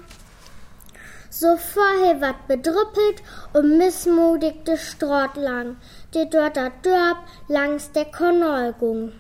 so 1.36 1.58
vorher 1.58 2.21
wat 2.21 2.47
bedrüppelt 2.47 3.21
und 3.54 3.78
missmutig 3.78 4.63
de 4.65 4.78
Strott 4.78 5.36
lang, 5.36 5.75
die 6.13 6.30
dort 6.30 6.58
a 6.58 6.71
Dörp 6.82 7.17
langs 7.49 7.91
der 7.91 8.06
Kanal 8.06 8.73
gung. 8.73 9.12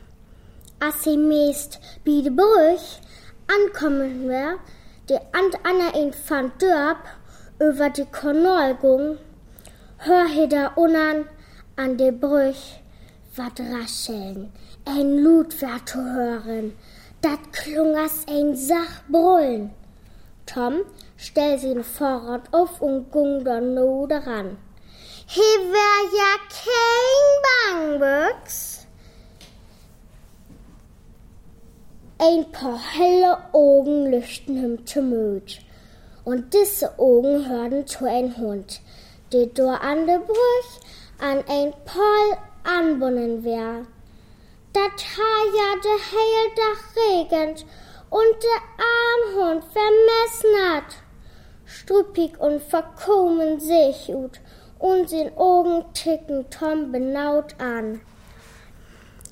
As 0.79 1.03
sie 1.03 1.17
meest 1.17 1.79
de 2.05 2.29
Brüch 2.29 3.01
ankommen 3.47 4.29
wär, 4.29 4.59
die 5.09 5.19
and 5.33 5.55
Anna 5.63 5.89
in 6.01 6.13
van 6.27 6.53
Dörp 6.57 7.03
über 7.59 7.89
die 7.89 8.05
Kanal 8.05 8.75
gung, 8.75 9.17
hör 9.97 10.25
he 10.27 10.47
da 10.47 10.71
unan 10.75 11.25
an 11.75 11.97
de 11.97 12.11
Brüch 12.11 12.79
wat 13.37 13.59
rascheln, 13.59 14.51
ein 14.85 15.17
Lut 15.17 15.53
zu 15.53 15.97
hören, 15.97 16.73
dat 17.21 17.39
klung 17.51 17.95
as 17.95 18.25
ein 18.27 18.55
Sach 18.55 19.01
brüllen. 19.09 19.71
Tom 20.45 20.81
stell 21.17 21.57
sein 21.57 21.83
Fahrrad 21.83 22.53
auf 22.53 22.81
und 22.81 23.11
ging 23.11 23.43
dann 23.43 23.73
nur 23.73 24.07
daran. 24.07 24.57
He 25.27 25.41
wär 25.41 25.97
ja 26.19 26.31
kein 26.63 27.99
Bangbüchs. 27.99 28.85
Ein 32.17 32.51
paar 32.51 32.79
helle 32.79 33.37
Augen 33.53 34.11
leuchten 34.11 34.63
ihm 34.63 34.85
zu 34.85 35.01
Mut. 35.01 35.59
Und 36.23 36.53
diese 36.53 36.97
Augen 36.97 37.49
hörten 37.49 37.85
zu 37.85 38.05
ein 38.05 38.37
Hund, 38.37 38.81
der 39.33 39.47
dort 39.47 39.81
an 39.83 40.07
der 40.07 40.19
Brüch 40.19 40.79
an 41.19 41.43
ein 41.47 41.73
Paul 41.85 42.37
anbunden 42.65 43.43
wär. 43.43 43.85
Dat 44.73 44.99
ha 45.15 45.33
ja 45.57 45.69
de 45.81 45.95
heil 46.11 46.45
Dach 46.55 46.83
regend 46.95 47.65
und 48.09 48.43
der 48.43 48.61
Armhund 48.99 49.63
vermessnert. 49.63 50.95
Struppig 51.65 52.37
und 52.39 52.61
verkommen 52.61 53.59
sich 53.59 54.13
ut 54.13 54.39
und 54.79 55.09
sin 55.09 55.31
Augen 55.37 55.85
ticken 55.93 56.49
Tom 56.49 56.91
benaut 56.91 57.55
an. 57.59 58.01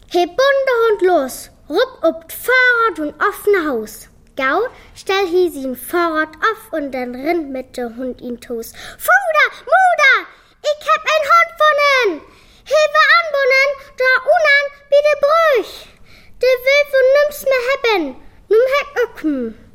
He 0.10 0.26
Bundehund 0.26 1.02
los, 1.02 1.50
rupp 1.70 2.00
ob 2.02 2.32
Fahrrad 2.32 3.00
und 3.00 3.16
offene 3.22 3.68
Haus. 3.68 4.10
Gau, 4.36 4.62
stell 4.96 5.28
hi 5.28 5.50
sin 5.50 5.76
Fahrrad 5.76 6.30
auf 6.38 6.74
und 6.74 6.92
dann 6.92 7.14
rinnt 7.16 7.52
mit 7.52 7.78
der 7.78 7.96
Hund 7.96 8.22
ihn 8.22 8.40
tos. 8.40 8.74
Fuder, 8.98 9.50
Muder, 9.66 10.16
ich 10.62 10.88
hab 10.90 11.04
ein 11.14 11.26
Hund 11.32 11.52
vonnen! 11.62 12.33
Hewe 12.72 13.02
anbunnen, 13.20 13.70
da 13.98 14.12
unan 14.36 14.66
de 14.90 15.16
Brüch. 15.24 15.88
De 16.40 16.48
will 16.66 16.86
von 16.92 17.08
nimm's 17.16 17.42
mehr 17.52 17.66
hebben, 17.72 18.04
nimm 18.50 18.66
heck 18.76 19.04
öcken. 19.04 19.74